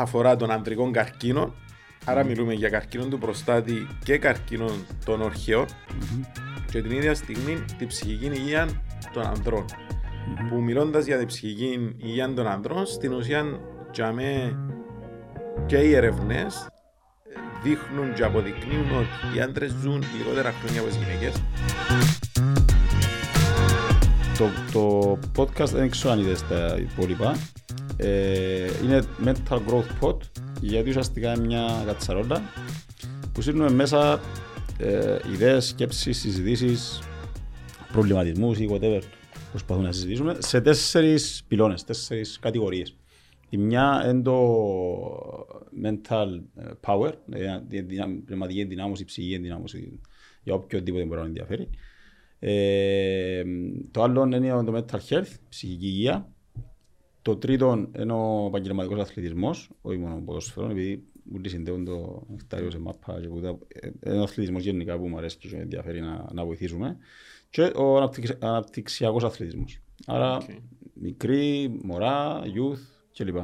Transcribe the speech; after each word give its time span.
αφορά 0.00 0.36
τον 0.36 0.50
ανδρικό 0.50 0.90
καρκίνο, 0.90 1.54
άρα 2.04 2.24
μιλούμε 2.24 2.54
για 2.54 2.68
καρκίνο 2.68 3.04
του 3.04 3.18
προστάτη 3.18 3.86
και 4.04 4.18
καρκίνο 4.18 4.70
των 5.04 5.22
ορχαιων 5.22 5.66
και 6.70 6.82
την 6.82 6.90
ίδια 6.90 7.14
στιγμή 7.14 7.64
την 7.78 7.86
ψυχική 7.86 8.26
υγεία 8.26 8.68
των 9.12 9.26
ανδρων 9.26 9.64
Που 10.48 10.62
μιλώντας 10.62 11.04
για 11.04 11.18
την 11.18 11.26
ψυχική 11.26 11.94
υγεία 11.96 12.32
των 12.34 12.46
ανδρών, 12.46 12.86
στην 12.86 13.12
ουσία 13.12 13.60
για 13.90 14.12
με 14.12 14.58
και 15.66 15.76
οι 15.76 15.94
ερευνές 15.94 16.66
δείχνουν 17.62 18.14
και 18.14 18.24
αποδεικνύουν 18.24 18.90
ότι 18.98 19.36
οι 19.36 19.40
άντρες 19.40 19.70
ζουν 19.70 20.04
λιγότερα 20.18 20.52
χρόνια 20.52 20.80
από 20.80 20.88
τις 20.88 20.98
γυναίκες. 20.98 21.42
Το, 24.38 24.48
το 24.72 25.18
podcast 25.36 25.70
δεν 25.72 25.90
ξέρω 25.90 26.12
αν 26.12 26.18
είδες 26.18 26.46
τα 26.48 26.76
υπόλοιπα. 26.78 27.36
Ε, 28.02 28.70
είναι 28.84 29.02
Mental 29.24 29.58
Growth 29.68 30.04
Pod 30.04 30.16
γιατί 30.60 30.88
ουσιαστικά 30.88 31.32
είναι 31.32 31.46
μια 31.46 31.82
κατσαρόλα 31.86 32.42
που 33.32 33.42
σύρνουμε 33.42 33.70
μέσα 33.70 34.20
ε, 34.78 35.18
ιδέες, 35.32 35.66
σκέψεις, 35.66 36.18
συζητήσεις, 36.18 37.00
προβληματισμούς 37.92 38.58
ή 38.58 38.68
whatever 38.70 39.00
προσπαθούμε 39.50 39.86
να 39.86 39.92
συζητήσουμε 39.92 40.36
σε 40.38 40.60
τέσσερις 40.60 41.44
πυλώνες, 41.48 41.84
τέσσερις 41.84 42.38
κατηγορίες. 42.38 42.96
Η 43.48 43.56
μια 43.56 44.06
είναι 44.10 44.22
το 44.22 44.38
mental 45.82 46.40
power, 46.86 47.12
δηλαδή 47.26 47.84
πνευματική 48.24 48.60
ενδυνάμωση, 48.60 49.04
ψυχική 49.04 49.34
ενδυνάμωση 49.34 50.00
για 50.42 50.54
οποιοδήποτε 50.54 51.04
μπορεί 51.04 51.20
να 51.20 51.26
ενδιαφέρει. 51.26 51.68
Ε, 52.38 53.42
το 53.90 54.02
άλλο 54.02 54.24
είναι 54.24 54.62
το 54.64 54.84
mental 54.86 54.98
health, 55.08 55.34
ψυχική 55.48 55.86
υγεία. 55.86 56.28
Το 57.22 57.36
τρίτο 57.36 57.88
είναι 58.00 58.12
ο 58.12 58.46
επαγγελματικός 58.46 59.00
αθλητισμός, 59.00 59.70
όχι 59.82 59.98
μόνο 59.98 60.14
ο 60.14 60.20
ποδοσφαιρό, 60.20 60.70
επειδή 60.70 61.02
όλοι 61.34 61.48
συνδέουν 61.48 61.84
το 61.84 62.22
νεκτάριο 62.30 62.70
σε 62.70 62.78
μάπα 62.78 63.20
και 63.20 63.28
που 63.28 63.36
είναι 63.36 64.18
ο 64.18 64.22
αθλητισμός 64.22 64.62
γενικά 64.62 64.98
που 64.98 65.08
μου 65.08 65.18
αρέσει 65.18 65.38
και 65.38 65.48
με 65.52 65.58
ενδιαφέρει 65.58 66.00
να, 66.00 66.28
να 66.32 66.44
βοηθήσουμε. 66.44 66.96
Και 67.50 67.62
ο 67.62 68.10
αναπτυξιακός 68.40 69.24
αθλητισμός. 69.24 69.80
Άρα 70.06 70.40
okay. 70.40 70.58
μικρή, 70.94 71.78
μωρά, 71.82 72.42
youth 72.42 72.78
κλπ. 73.16 73.36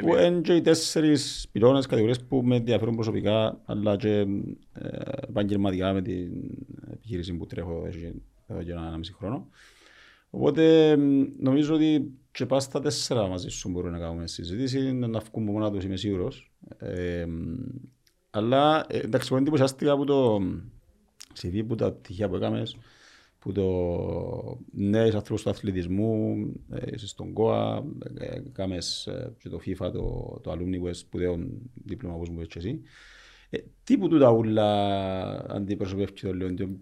Που 0.00 0.16
είναι 0.16 0.40
και 0.40 0.54
οι 0.54 0.60
τέσσερις 0.60 1.48
πυλώνες 1.52 1.86
κατηγορίες 1.86 2.24
που 2.24 2.42
με 2.42 2.56
ενδιαφέρουν 2.56 2.94
προσωπικά 2.94 3.60
αλλά 3.64 3.96
και 3.96 4.26
ε, 4.72 4.88
επαγγελματικά 5.28 5.92
με 5.92 6.02
την 6.02 6.30
επιχείρηση 6.92 7.32
που 7.32 7.46
τρέχω 7.46 7.88
εδώ 8.46 8.62
και 8.62 8.70
ένα 8.70 8.96
μισή 8.98 9.12
χρόνο. 9.12 9.48
Οπότε 10.30 10.96
νομίζω 11.38 11.74
ότι 11.74 12.12
και 12.32 12.46
πας 12.46 12.62
στα 12.62 12.80
τέσσερα 12.80 13.28
μαζί 13.28 13.48
σου 13.48 13.68
μπορούμε 13.68 13.98
να 13.98 14.04
κάνουμε 14.04 14.26
συζήτηση, 14.26 14.92
να 14.92 15.18
βγούμε 15.18 15.50
μόνο 15.50 15.70
τους 15.70 15.84
είμαι 15.84 15.96
σίγουρος. 15.96 16.52
Ε, 16.78 17.26
αλλά 18.30 18.86
ε, 18.88 18.98
εντάξει, 18.98 19.28
εγώ 19.30 19.40
εντυπωσιάστηκα 19.40 19.92
από 19.92 20.04
το 20.04 20.40
CV 21.42 21.64
που 21.68 21.74
τα 21.74 21.94
τυχαία 21.94 22.28
που 22.28 22.36
έκαμες, 22.36 22.76
που 23.38 23.52
το 23.52 24.58
νέες 24.72 25.14
ανθρώπους 25.14 25.42
του 25.42 25.50
αθλητισμού, 25.50 26.36
ε, 26.70 26.96
στον 26.96 27.32
ΚΟΑ, 27.32 27.84
έκαμες 28.18 29.08
και 29.38 29.48
το 29.48 29.60
FIFA, 29.66 29.90
το, 29.92 30.38
το 30.42 30.52
Alumni 30.52 30.78
που 30.78 30.94
σπουδαίων 30.94 31.48
δίπλωμα 31.84 32.14
όπως 32.14 32.28
μου 32.28 32.34
είπες 32.34 32.46
και 32.46 32.58
εσύ. 32.58 32.80
Ε, 33.50 33.58
τι 33.84 33.98
που 33.98 34.08
τούτα 34.08 34.30
ούλα 34.30 34.66
αντιπροσωπεύει 35.48 36.12
το 36.12 36.34
Λεόντιο, 36.34 36.78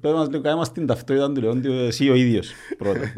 Πρέπει 0.00 0.16
να 0.30 0.38
κάνουμε 0.38 0.66
την 0.72 0.86
ταυτότητα 0.86 1.32
του 1.32 1.40
Λεόντιου 1.40 1.72
εσύ 1.72 2.08
ο 2.10 2.14
ίδιος 2.14 2.52
πρώτα. 2.78 3.00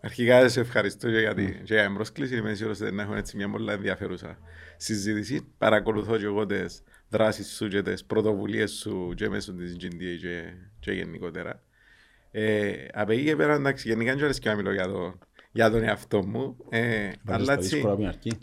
Αρχικά 0.00 0.48
σε 0.48 0.60
ευχαριστώ 0.60 1.08
για 1.08 1.34
την 1.34 1.94
πρόσκληση. 1.94 2.36
Είμαι 2.36 2.54
σίγουρος 2.54 2.80
ότι 2.80 2.92
να 2.92 3.02
έχουμε 3.02 3.18
έτσι 3.18 3.36
μια 3.36 3.50
πολύ 3.50 3.72
ενδιαφέρουσα 3.72 4.38
συζήτηση. 4.76 5.52
Παρακολουθώ 5.58 6.18
και 6.18 6.24
εγώ 6.24 6.46
τις 6.46 6.82
δράσεις 7.08 7.54
σου 7.54 7.68
και 7.68 7.82
τις 7.82 8.04
πρωτοβουλίες 8.04 8.72
σου 8.72 9.12
και 9.16 9.28
μέσω 9.28 9.52
της 9.52 9.76
GNDA 9.80 10.18
και, 10.20 10.52
και 10.80 10.92
γενικότερα. 10.92 11.62
Ε, 12.30 12.86
από 12.92 13.12
εκεί 13.12 13.24
και 13.24 13.36
πέρα, 13.36 13.54
εντάξει, 13.54 13.88
γενικά 13.88 14.14
δεν 14.14 14.24
αρέσει 14.24 14.40
και 14.40 14.48
να 14.48 14.54
μιλώ 14.54 14.72
για 14.72 14.86
το 14.86 15.18
για 15.56 15.70
τον 15.70 15.82
εαυτό 15.82 16.26
μου. 16.26 16.56
Ε, 16.68 17.10
αλλά 17.26 17.52
έτσι, 17.52 17.82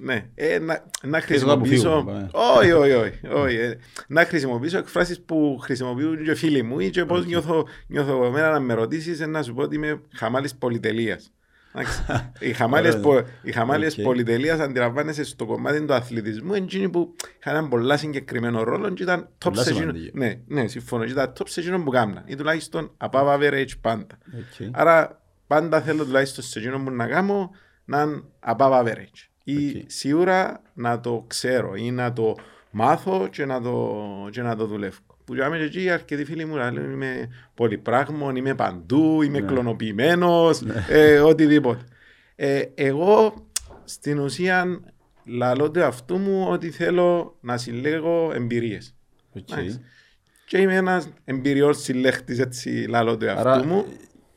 ναι, 0.01 0.25
ε, 0.35 0.59
να, 0.59 0.83
να 1.03 1.21
χρησιμοποιήσω. 1.21 2.05
Όχι, 2.31 2.71
όχι, 2.71 2.91
όχι. 3.33 3.55
Ε, 3.55 3.77
να 4.07 4.25
χρησιμοποιήσω 4.25 4.77
εκφράσεις 4.77 5.21
που 5.21 5.57
χρησιμοποιούν 5.61 6.23
και 6.23 6.35
φίλοι 6.35 6.63
μου 6.63 6.79
ή 6.79 6.89
και 6.89 7.05
πώς 7.05 7.25
νιώθω, 7.25 7.67
νιώθω 7.87 8.25
εμένα 8.25 8.51
να 8.51 8.59
με 8.59 8.73
ρωτήσεις, 8.73 9.19
να 9.19 9.43
σου 9.43 9.53
πω 9.53 9.61
ότι 9.61 9.75
είμαι 9.75 10.01
χαμάλης 10.13 10.55
πολυτελείας. 10.55 11.33
οι 12.39 12.53
χαμάλες 13.51 13.95
okay. 13.97 14.03
πολυτελείας 14.03 14.59
αντιλαμβάνεσαι 14.59 15.23
στο 15.23 15.45
κομμάτι 15.45 15.85
του 15.85 15.93
αθλητισμού 15.93 16.53
εκείνοι 16.53 16.89
που 16.89 17.15
είχαν 17.39 17.55
έναν 17.55 17.69
πολλά 17.69 17.97
συγκεκριμένο 17.97 18.63
ρόλο 18.63 18.89
και 18.89 19.03
ήταν 19.03 19.29
top 19.45 19.51
σε 19.53 19.69
εκείνο. 19.69 19.91
Ναι, 20.13 20.39
ναι, 20.47 20.67
συμφωνώ. 20.67 21.03
Ήταν 21.03 21.33
top 21.39 21.45
σε 21.45 21.59
εκείνο 21.59 21.83
που 21.83 21.91
κάμνα. 21.91 22.23
Ή 22.25 22.35
τουλάχιστον 22.35 22.91
above 22.97 23.37
average 23.37 23.73
πάντα. 23.81 24.17
Okay. 24.31 24.69
Άρα 24.71 25.22
πάντα 25.53 25.81
θέλω 25.81 26.05
τουλάχιστον 26.05 26.43
σε 26.43 26.59
εκείνο 26.59 26.77
μου 26.77 26.91
να 26.91 27.07
κάνω 27.07 27.51
να 27.85 28.01
είναι 28.01 28.23
above 28.47 28.83
average. 28.83 29.29
Ή 29.43 29.55
okay. 29.73 29.83
σίγουρα 29.87 30.61
να 30.73 30.99
το 30.99 31.25
ξέρω 31.27 31.75
ή 31.75 31.91
να 31.91 32.13
το 32.13 32.35
μάθω 32.71 33.27
και 33.31 33.45
να 33.45 33.61
το, 33.61 33.97
και 34.31 34.41
να 34.41 34.55
το 34.55 34.65
δουλεύω. 34.65 34.97
Που 35.25 35.33
για 35.33 35.49
μένα 35.49 35.63
εκεί 35.63 35.89
αρκετοί 35.89 36.25
φίλοι 36.25 36.45
μου 36.45 36.55
λένε 36.55 36.81
είμαι 36.81 37.29
πολυπράγμον, 37.53 38.35
είμαι 38.35 38.55
παντού, 38.55 39.21
είμαι 39.21 39.39
ναι. 39.39 39.47
κλωνοποιημένος, 39.47 40.61
ναι. 40.61 40.85
ε, 40.89 41.19
οτιδήποτε. 41.19 41.83
Ε, 42.35 42.61
εγώ 42.75 43.47
στην 43.83 44.19
ουσία 44.19 44.79
λαλώ 45.25 45.71
του 45.71 45.83
αυτού 45.83 46.17
μου 46.17 46.47
ότι 46.49 46.69
θέλω 46.69 47.37
να 47.41 47.57
συλλέγω 47.57 48.31
εμπειρίες. 48.33 48.95
Okay. 49.35 49.79
Και 50.45 50.57
είμαι 50.57 50.75
ένας 50.75 51.09
εμπειριός 51.25 51.81
συλλέχτης 51.81 52.39
έτσι 52.39 52.85
λαλώ 52.89 53.17
του 53.17 53.31
αυτού 53.31 53.67
μου. 53.67 53.85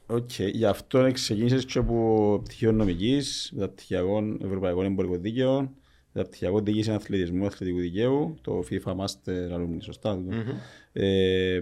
OK, 0.07 0.31
okay. 0.39 0.51
γι' 0.53 0.65
αυτό 0.65 1.13
ξεκίνησες 1.13 1.65
και 1.65 1.79
από 1.79 2.41
πτυχίο 2.45 2.73
νομικής, 2.73 3.53
μεταπτυχιακό 3.55 4.37
ευρωπαϊκό 4.45 4.83
εμπορικό 4.83 5.17
δίκαιο, 5.17 5.75
μεταπτυχιακό 6.13 6.61
διοίκησης 6.61 6.95
αθλητισμού 6.95 7.47
αθλητικού 7.47 7.79
δικαίου, 7.79 8.39
το 8.41 8.65
FIFA 8.71 8.91
Master 8.97 9.55
Alumni, 9.55 9.77
σωστά. 9.81 10.19
Mm-hmm. 10.19 10.55
Ε, 10.93 11.61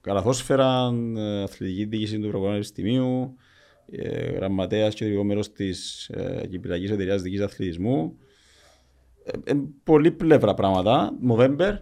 καλαθόσφαιρα, 0.00 0.92
ε, 1.16 1.42
αθλητική 1.42 1.84
διοίκηση 1.84 2.14
του 2.14 2.24
Ευρωπαϊκού 2.24 2.46
Πανεπιστημίου, 2.46 3.36
ε, 3.90 4.30
γραμματέας 4.30 4.94
και 4.94 5.04
ιδρυτικό 5.04 5.24
μέλος 5.24 5.52
της 5.52 6.08
ε, 6.08 6.46
Κυπριακής 6.50 6.90
Εταιρείας 6.90 7.22
Διοίκησης 7.22 7.44
Αθλητισμού. 7.44 8.18
Ε, 9.24 9.50
ε, 9.50 9.54
πολύπλευρα 9.82 10.54
πράγματα. 10.54 11.18
Movember. 11.28 11.78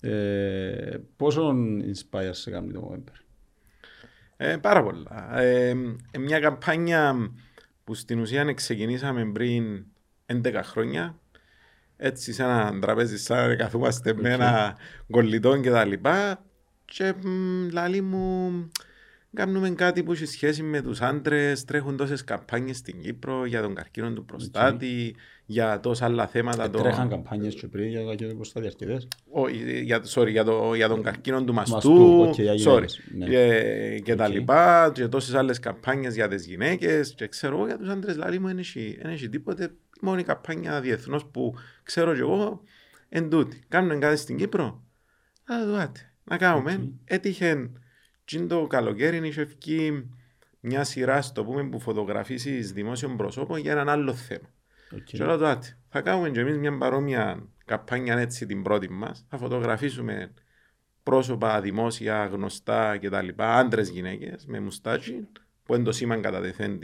Ε, 0.00 0.98
πόσο 1.16 1.54
inspire 1.80 2.28
σε 2.30 2.50
κάνει 2.50 2.72
το 2.72 2.90
November. 2.92 3.25
Ε, 4.36 4.56
πάρα 4.56 4.82
πολλά. 4.82 5.40
Ε, 5.40 5.68
ε, 6.10 6.18
μια 6.18 6.40
καμπάνια 6.40 7.30
που 7.84 7.94
στην 7.94 8.20
ουσία 8.20 8.52
ξεκινήσαμε 8.52 9.24
πριν 9.32 9.84
11 10.26 10.60
χρόνια. 10.62 11.18
Έτσι, 11.96 12.32
σε 12.32 12.42
ένα 12.42 12.78
τραπέζι, 12.80 13.18
σαν 13.18 13.56
καθόμαστε 13.56 14.10
okay. 14.10 14.20
με 14.20 14.32
ένα 14.32 14.76
κολλητό 15.10 15.60
και 15.60 15.70
τα 15.70 15.84
λοιπά. 15.84 16.44
Και 16.84 17.14
λαλή 17.72 18.00
μου, 18.00 18.68
κάνουμε 19.34 19.70
κάτι 19.70 20.02
που 20.02 20.12
έχει 20.12 20.26
σχέση 20.26 20.62
με 20.62 20.82
τους 20.82 21.00
άντρες, 21.00 21.64
τρέχουν 21.64 21.96
τόσες 21.96 22.24
καμπάνιες 22.24 22.76
στην 22.76 23.00
Κύπρο 23.00 23.44
για 23.44 23.62
τον 23.62 23.74
καρκίνο 23.74 24.12
του 24.12 24.24
προστάτη, 24.24 25.14
okay. 25.14 25.20
Για 25.46 25.80
τόσα 25.80 26.04
άλλα 26.04 26.26
θέματα. 26.26 26.64
Ε, 26.64 26.68
το... 26.68 26.78
Τρέχαν 26.78 27.08
καμπάνιες 27.08 27.54
και 27.54 27.66
πριν 27.66 27.88
για 27.88 27.98
τον 27.98 28.08
καρκίνο 28.08 28.30
του 28.30 28.36
προστάτη 28.36 28.66
αρκετές. 28.66 29.08
Όχι, 29.30 29.82
για, 29.82 30.02
sorry, 30.04 30.30
για, 30.30 30.44
το, 30.44 30.74
για 30.74 30.88
τον 30.88 31.02
καρκίνο 31.02 31.44
του 31.44 31.54
μαστού, 31.54 31.74
μαστού 31.74 32.30
okay, 32.36 32.66
sorry, 32.66 32.84
ναι. 33.16 33.26
και, 33.26 34.00
και 34.04 34.12
okay. 34.12 34.16
τα 34.16 34.28
λοιπά, 34.28 34.90
και 34.94 35.08
τόσες 35.08 35.34
άλλες 35.34 35.58
καμπάνιες 35.58 36.14
για 36.14 36.28
τις 36.28 36.46
γυναίκες 36.46 37.14
και 37.14 37.28
ξέρω 37.28 37.66
για 37.66 37.78
τους 37.78 37.88
άντρες, 37.88 38.16
λαλή 38.16 38.38
μου, 38.38 38.46
δεν 38.46 39.10
έχει 39.10 39.28
τίποτε, 39.28 39.70
μόνο 40.00 40.18
η 40.18 40.22
καμπάνια 40.22 40.80
διεθνώς 40.80 41.26
που 41.26 41.54
ξέρω 41.82 42.14
και 42.14 42.20
εγώ, 42.20 42.60
εν 43.08 43.30
τούτη. 43.30 43.64
Κάνουμε 43.68 43.96
κάτι 43.96 44.16
στην 44.16 44.36
Κύπρο, 44.36 44.82
να 45.44 45.64
δω 45.64 45.92
να 46.24 46.36
κάνουμε. 46.36 46.80
Okay. 46.82 46.92
Έτυχε 47.04 47.70
και 48.24 48.40
το 48.40 48.66
καλοκαίρι 48.66 49.28
είχε 49.28 49.44
βγει 49.44 50.10
μια 50.60 50.84
σειρά 50.84 51.22
στο 51.22 51.44
πούμε 51.44 51.68
που 51.68 51.80
φωτογραφίσεις 51.80 52.72
δημόσιων 52.72 53.16
προσώπων 53.16 53.58
για 53.58 53.72
έναν 53.72 53.88
άλλο 53.88 54.14
θέμα. 54.14 54.54
Okay. 54.94 55.02
Και 55.04 55.24
λέω 55.24 55.36
τότε, 55.36 55.78
θα 55.88 56.00
κάνουμε 56.00 56.30
και 56.30 56.40
εμείς 56.40 56.56
μια 56.56 56.78
παρόμοια 56.78 57.48
καμπάνια 57.64 58.18
έτσι 58.18 58.46
την 58.46 58.62
πρώτη 58.62 58.90
μας. 58.90 59.26
Θα 59.28 59.38
φωτογραφίσουμε 59.38 60.34
πρόσωπα 61.02 61.60
δημόσια, 61.60 62.26
γνωστά 62.26 62.98
κτλ. 62.98 63.28
Άντρες, 63.36 63.88
γυναίκες 63.88 64.46
με 64.46 64.60
μουστάτσι, 64.60 65.28
που 65.62 65.74
είναι 65.74 65.84
το 65.84 65.92
σήμα 65.92 66.16
κατά 66.16 66.40
τεθέν 66.40 66.78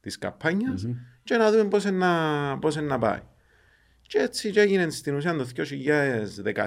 της 0.00 0.18
καμπάνια, 0.18 0.74
mm-hmm. 0.74 0.94
και 1.24 1.36
να 1.36 1.50
δούμε 1.50 1.64
πώς 1.64 1.84
να, 1.84 2.58
πώς 2.58 2.76
να 2.76 2.98
πάει. 2.98 3.20
Και 4.06 4.18
έτσι 4.18 4.50
και 4.50 4.60
έγινε 4.60 4.90
στην 4.90 5.14
ουσία 5.14 5.36
το 5.36 5.48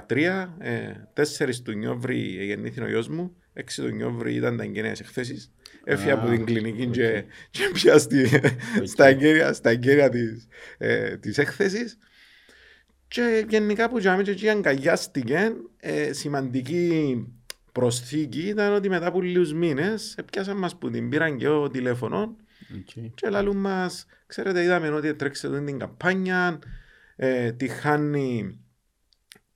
2013, 0.08 0.48
ε, 0.58 0.92
4 1.14 1.56
του 1.64 1.72
Νιόβρη 1.72 2.18
γεννήθη 2.46 2.82
ο 2.82 2.88
γιος 2.88 3.08
μου, 3.08 3.36
6 3.54 3.62
του 3.76 3.88
Νιόβρη 3.88 4.34
ήταν 4.34 4.58
τα 4.58 4.64
εγγενείς 4.64 5.00
εκθέσεις. 5.00 5.52
Έφυγε 5.90 6.12
από 6.12 6.28
την 6.28 6.46
κλινική 6.46 6.88
και, 6.88 7.24
και 7.50 7.70
πια 7.74 7.98
στη, 7.98 8.30
στα 8.92 9.06
εγγένεια, 9.06 9.54
στα 9.54 9.70
εγγένεια 9.70 10.10
της, 10.10 10.48
ε, 10.78 11.18
της 11.18 11.38
έκθεσης. 11.38 11.98
Και 13.08 13.46
γενικά 13.50 13.90
που 13.90 14.00
τζάμε 14.00 14.24
και 14.24 14.32
εκεί 14.32 14.50
αγκαγιάστηκε 14.50 15.54
ε, 15.80 16.14
σημαντική 16.14 17.26
προσθήκη 17.72 18.42
ήταν 18.48 18.74
ότι 18.74 18.90
μετά 18.90 19.08
από 19.08 19.22
λίγους 19.22 19.54
μήνες 19.54 20.16
έπιασαν 20.18 20.58
μας 20.58 20.78
που 20.78 20.90
την 20.90 21.10
πήραν 21.10 21.38
και 21.38 21.48
ο 21.48 21.70
τηλέφωνο 21.70 22.36
okay. 22.74 23.12
και 23.16 23.30
λαλούν 23.30 23.58
μας, 23.58 24.06
ξέρετε 24.26 24.64
είδαμε 24.64 24.90
ότι 24.90 25.16
τρέξετε 25.16 25.62
την 25.62 25.80
καμπάνια, 25.80 26.60
ε, 27.16 27.52
τη 27.52 27.68
χάνει 27.68 28.60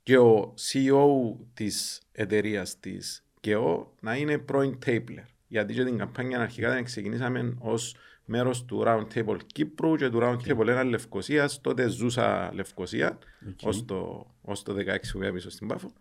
και 0.03 0.17
ο 0.17 0.53
CEO 0.57 1.35
της 1.53 2.01
εταιρείας 2.11 2.79
της 2.79 3.25
και 3.39 3.55
ο 3.55 3.93
να 4.01 4.15
είναι 4.15 4.37
πρώην 4.37 4.79
Τέιπλερ. 4.79 5.23
Γιατί 5.51 5.73
και 5.73 5.83
την 5.83 5.97
καμπάνια 5.97 6.39
αρχικά 6.39 6.73
δεν 6.73 6.83
ξεκινήσαμε 6.83 7.55
ως 7.59 7.95
μέρος 8.25 8.65
του 8.65 8.83
Round 8.87 9.05
Table 9.13 9.37
Κύπρου 9.45 9.95
και 9.95 10.09
του 10.09 10.19
Round 10.21 10.37
okay. 10.37 10.57
Table 10.57 10.81
1 10.81 10.85
Λευκοσίας. 10.85 11.61
Τότε 11.61 11.87
ζούσα 11.89 12.51
Λευκοσία 12.53 13.17
okay. 13.17 13.63
ως, 13.63 13.85
το, 13.85 14.27
ως 14.41 14.63
το 14.63 14.73
16 14.73 14.95
που 15.11 15.31
πίσω 15.33 15.49
στην 15.49 15.67
Πάφο. 15.67 15.93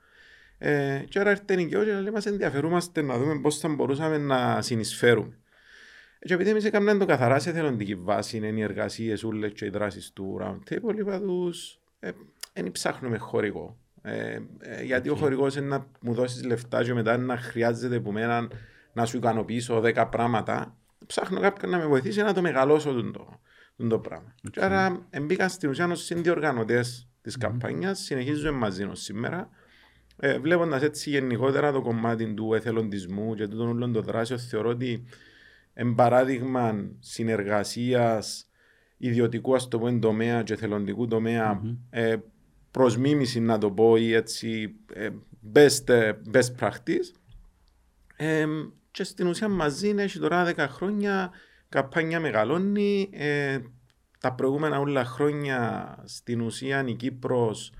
Ε, 0.59 1.05
και 1.09 1.19
άρα 1.19 1.31
έρθει 1.31 1.63
η 1.63 1.67
και 1.67 1.79
λέει 1.79 2.11
μας 2.13 2.27
ενδιαφερούμαστε 2.27 3.03
να 3.03 3.19
δούμε 3.19 3.41
πώς 3.41 3.59
θα 3.59 3.69
μπορούσαμε 3.69 4.19
να 4.19 4.63
συνεισφέρουμε. 4.63 5.39
Και 6.19 6.35
επειδή 6.35 6.51
εμείς 6.51 6.65
έκαναμε 6.65 6.99
το 6.99 7.07
καθαρά 7.07 7.39
σε 7.39 7.53
θελοντική 7.53 7.95
βάση, 7.95 8.37
είναι 8.37 8.47
οι 8.47 8.63
εργασίες 8.63 9.25
ούλες 9.25 9.53
και 9.53 9.65
οι 9.65 9.69
δράσεις 9.69 10.13
του 10.13 10.39
Round 10.43 10.73
Table, 10.73 10.99
είπα 10.99 11.21
τους, 11.21 11.81
δεν 12.53 12.67
ε, 12.67 12.71
ψάχνουμε 12.71 13.19
χορηγό. 13.19 13.77
Ε, 14.03 14.39
ε, 14.59 14.83
γιατί 14.83 15.09
okay. 15.11 15.13
ο 15.13 15.17
χορηγός 15.17 15.57
είναι 15.57 15.67
να 15.67 15.87
μου 16.01 16.15
δώσεις 16.15 16.45
λεφτά 16.45 16.83
και 16.83 16.95
μετά 16.95 17.17
να 17.17 17.37
χρειάζεται 17.37 17.97
από 17.97 18.13
μένα 18.13 18.49
να 18.93 19.05
σου 19.05 19.17
ικανοποιήσω 19.17 19.83
10 19.85 20.07
πράγματα. 20.11 20.77
Ψάχνω 21.07 21.41
κάποιον 21.41 21.71
να 21.71 21.79
με 21.79 21.87
βοηθήσει 21.87 22.23
να 22.23 22.33
το 22.33 22.41
μεγαλώσω 22.41 22.93
το, 22.93 23.41
το 23.89 23.99
πράγμα. 23.99 24.35
Okay. 24.47 24.51
Και 24.51 24.65
άρα 24.65 25.07
μπήκα 25.23 25.49
στην 25.49 25.69
ουσία 25.71 25.87
ως 25.87 26.05
συνδιοργανωτές 26.05 27.09
της 27.23 27.37
mm. 27.37 27.41
καμπάνιας, 27.41 27.99
συνεχίζουμε 27.99 28.51
μαζί 28.51 28.85
ως 28.85 29.01
σήμερα. 29.01 29.51
Ε, 30.17 30.39
Βλέποντας 30.39 30.83
έτσι 30.83 31.11
γενικότερα 31.11 31.73
το 31.73 31.81
κομμάτι 31.83 32.35
του 32.35 32.55
εθελοντισμού 32.55 33.35
και 33.35 33.49
του 33.49 33.59
όλων 33.61 33.93
των 33.93 34.03
δράσεων, 34.03 34.39
θεωρώ 34.39 34.69
ότι 34.69 35.05
εν 35.73 35.95
παράδειγμα 35.95 36.91
συνεργασίας 36.99 38.51
ιδιωτικού 38.97 39.55
ας 39.55 39.69
το 39.69 39.79
πούμε, 39.79 39.99
τομέα 39.99 40.43
και 40.43 40.53
εθελοντικού 40.53 41.07
τομέα 41.07 41.61
mm-hmm. 41.61 41.77
ε, 41.91 42.17
προς 42.71 42.97
μίμηση 42.97 43.41
να 43.41 43.59
το 43.59 43.71
πω 43.71 43.97
ή 43.97 44.13
έτσι 44.13 44.75
ε, 44.93 45.09
best, 45.55 45.89
ε, 45.89 46.13
best 46.33 46.55
practice 46.61 47.15
ε, 48.17 48.47
και 48.91 49.05
στην 49.05 49.27
ουσία 49.27 49.49
μαζί 49.49 49.95
έχει 49.97 50.19
τώρα 50.19 50.55
10 50.57 50.67
χρόνια 50.69 51.33
καπάνια 51.69 52.21
μεγαλώνει 52.21 53.11
ε, 53.13 53.59
τα 54.21 54.35
προηγούμενα 54.35 54.79
όλα 54.79 55.05
χρόνια 55.05 55.95
στην 56.07 56.41
ουσία 56.41 56.85
η 56.87 56.95
Κύπρος 56.95 57.73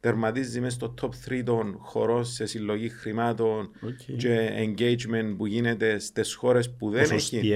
τερματίζει 0.00 0.60
μέσα 0.60 0.74
στο 0.74 0.94
top 1.00 1.32
3 1.32 1.42
των 1.44 1.76
χωρών 1.78 2.24
σε 2.24 2.46
συλλογή 2.46 2.88
χρημάτων 2.88 3.70
okay. 3.82 4.16
και 4.16 4.50
engagement 4.58 5.34
που 5.36 5.46
γίνεται 5.46 5.98
στις 5.98 6.34
χώρες 6.34 6.76
που 6.76 6.90
δεν 6.90 7.10
έχει. 7.10 7.54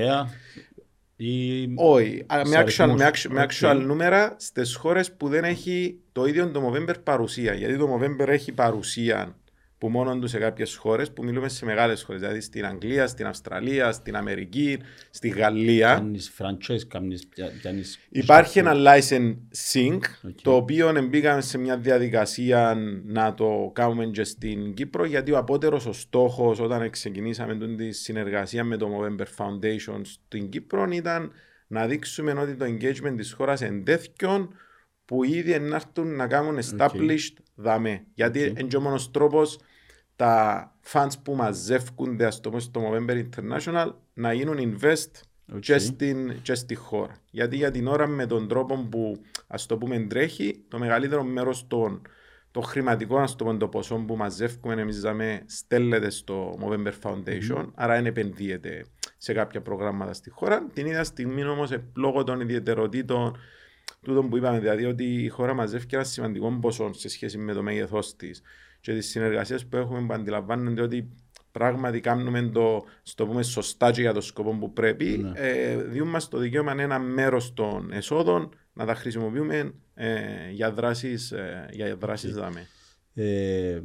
Όχι, 1.76 2.24
με 2.28 2.64
actual, 2.66 2.94
με 2.96 3.10
actual, 3.12 3.28
με 3.30 3.46
actual 3.48 3.82
νούμερα 3.84 4.36
στις 4.38 4.74
χώρες 4.74 5.12
που 5.12 5.28
δεν 5.28 5.44
έχει 5.44 6.00
το 6.12 6.24
ίδιο 6.26 6.50
το 6.50 6.72
Movember 6.72 6.94
παρουσία. 7.02 7.54
Γιατί 7.54 7.76
το 7.76 7.98
Movember 7.98 8.28
έχει 8.28 8.52
παρουσία 8.52 9.36
που 9.82 9.88
μόνο 9.88 10.18
τους 10.18 10.30
σε 10.30 10.38
κάποιες 10.38 10.76
χώρες 10.76 11.12
που 11.12 11.24
μιλούμε 11.24 11.48
σε 11.48 11.64
μεγάλες 11.64 12.02
χώρες. 12.02 12.20
Δηλαδή 12.20 12.40
στην 12.40 12.66
Αγγλία, 12.66 13.06
στην 13.06 13.26
Αυστραλία, 13.26 13.92
στην 13.92 14.16
Αμερική, 14.16 14.78
στη 15.10 15.28
Γαλλία. 15.28 16.10
Υπάρχει 18.08 18.58
ένα 18.58 18.72
licensing 18.74 19.98
okay. 19.98 20.34
το 20.42 20.54
οποίο 20.54 21.06
μπήκαμε 21.08 21.40
σε 21.40 21.58
μια 21.58 21.76
διαδικασία 21.76 22.76
να 23.04 23.34
το 23.34 23.70
κάνουμε 23.74 24.06
και 24.06 24.24
στην 24.24 24.74
Κύπρο 24.74 25.04
γιατί 25.04 25.32
ο 25.32 25.38
απότερος 25.38 25.86
ο 25.86 25.92
στόχος 25.92 26.60
όταν 26.60 26.90
ξεκινήσαμε 26.90 27.76
τη 27.76 27.92
συνεργασία 27.92 28.64
με 28.64 28.76
το 28.76 28.88
Movember 28.88 29.26
Foundation 29.36 30.00
στην 30.02 30.48
Κύπρο 30.48 30.88
ήταν 30.90 31.32
να 31.66 31.86
δείξουμε 31.86 32.32
ότι 32.32 32.54
το 32.54 32.64
engagement 32.64 33.14
της 33.16 33.32
χώρας 33.32 33.62
εντέθηκιον 33.62 34.54
που 35.04 35.24
ήδη 35.24 35.52
έρθουν 35.52 36.16
να 36.16 36.26
κάνουν 36.26 36.58
established 36.58 37.34
okay. 37.36 37.44
δαμέ. 37.54 38.04
Γιατί 38.14 38.40
okay. 38.40 38.60
είναι 38.60 38.76
ο 38.76 38.80
μόνος 38.80 39.10
τρόπος 39.10 39.58
τα 40.16 40.66
fans 40.92 41.12
που 41.22 41.34
μαζεύκονται 41.34 42.26
ας 42.26 42.40
το 42.40 42.48
πούμε 42.48 42.60
στο 42.60 42.82
Movember 42.84 43.24
International 43.24 43.92
να 44.14 44.32
γίνουν 44.32 44.56
invest 44.58 45.20
okay. 45.54 45.60
και, 45.60 45.78
στην, 45.78 46.42
και 46.42 46.54
στη 46.54 46.74
χώρα. 46.74 47.16
Γιατί 47.30 47.56
για 47.56 47.70
την 47.70 47.86
ώρα 47.86 48.06
με 48.06 48.26
τον 48.26 48.48
τρόπο 48.48 48.76
που 48.90 49.20
ας 49.46 49.66
το 49.66 49.76
πούμε 49.78 49.98
τρέχει 49.98 50.64
το 50.68 50.78
μεγαλύτερο 50.78 51.22
μέρος 51.22 51.66
των 51.66 52.02
το 52.52 52.60
χρηματικό, 52.60 53.18
ας 53.18 53.36
το 53.36 53.44
πούμε, 53.44 53.58
το 53.58 53.68
ποσό 53.68 53.96
που 53.96 54.16
μαζεύουμε 54.16 54.80
εμείς 54.80 55.00
δάμε 55.00 55.42
στέλνεται 55.46 56.10
στο 56.10 56.58
Movember 56.62 56.92
Foundation, 57.02 57.58
mm. 57.58 57.70
άρα 57.74 57.94
δεν 57.94 58.06
επενδύεται 58.06 58.84
σε 59.18 59.32
κάποια 59.32 59.60
προγράμματα 59.60 60.12
στη 60.12 60.30
χώρα. 60.30 60.66
Την 60.72 60.86
ίδια 60.86 61.04
στιγμή 61.04 61.44
όμως, 61.44 61.72
λόγω 61.96 62.24
των 62.24 62.40
ιδιαιτεροτήτων 62.40 63.36
τούτο 64.02 64.22
που 64.22 64.36
είπαμε, 64.36 64.58
δηλαδή 64.58 64.84
ότι 64.84 65.04
η 65.04 65.28
χώρα 65.28 65.54
μαζεύει 65.54 65.86
ένα 65.90 66.04
σημαντικό 66.04 66.58
ποσό 66.60 66.92
σε 66.92 67.08
σχέση 67.08 67.38
με 67.38 67.52
το 67.52 67.62
μέγεθός 67.62 68.16
της 68.16 68.42
και 68.82 68.92
τις 68.92 69.08
συνεργασίες 69.08 69.66
που 69.66 69.76
έχουμε 69.76 70.06
που 70.06 70.12
αντιλαμβάνονται 70.12 70.82
ότι 70.82 71.08
πράγματι 71.52 72.00
κάνουμε 72.00 72.42
το 72.42 72.84
στο 73.02 73.26
πούμε, 73.26 73.42
σωστά 73.42 73.90
και 73.90 74.00
για 74.00 74.12
το 74.12 74.20
σκοπό 74.20 74.56
που 74.58 74.72
πρέπει, 74.72 75.04
ναι. 75.04 75.32
ε, 75.34 75.76
διούμε 75.82 76.18
το 76.30 76.38
δικαίωμα 76.38 76.74
ένα 76.78 76.98
μέρος 76.98 77.52
των 77.52 77.92
εσόδων 77.92 78.54
να 78.72 78.86
τα 78.86 78.94
χρησιμοποιούμε 78.94 79.74
ε, 79.94 80.50
για 80.50 80.72
δράσεις 80.72 81.32
ε, 81.32 81.68
για 81.72 81.96
δράσεις 81.96 82.34
δάμε. 82.34 82.66
Ε, 83.14 83.80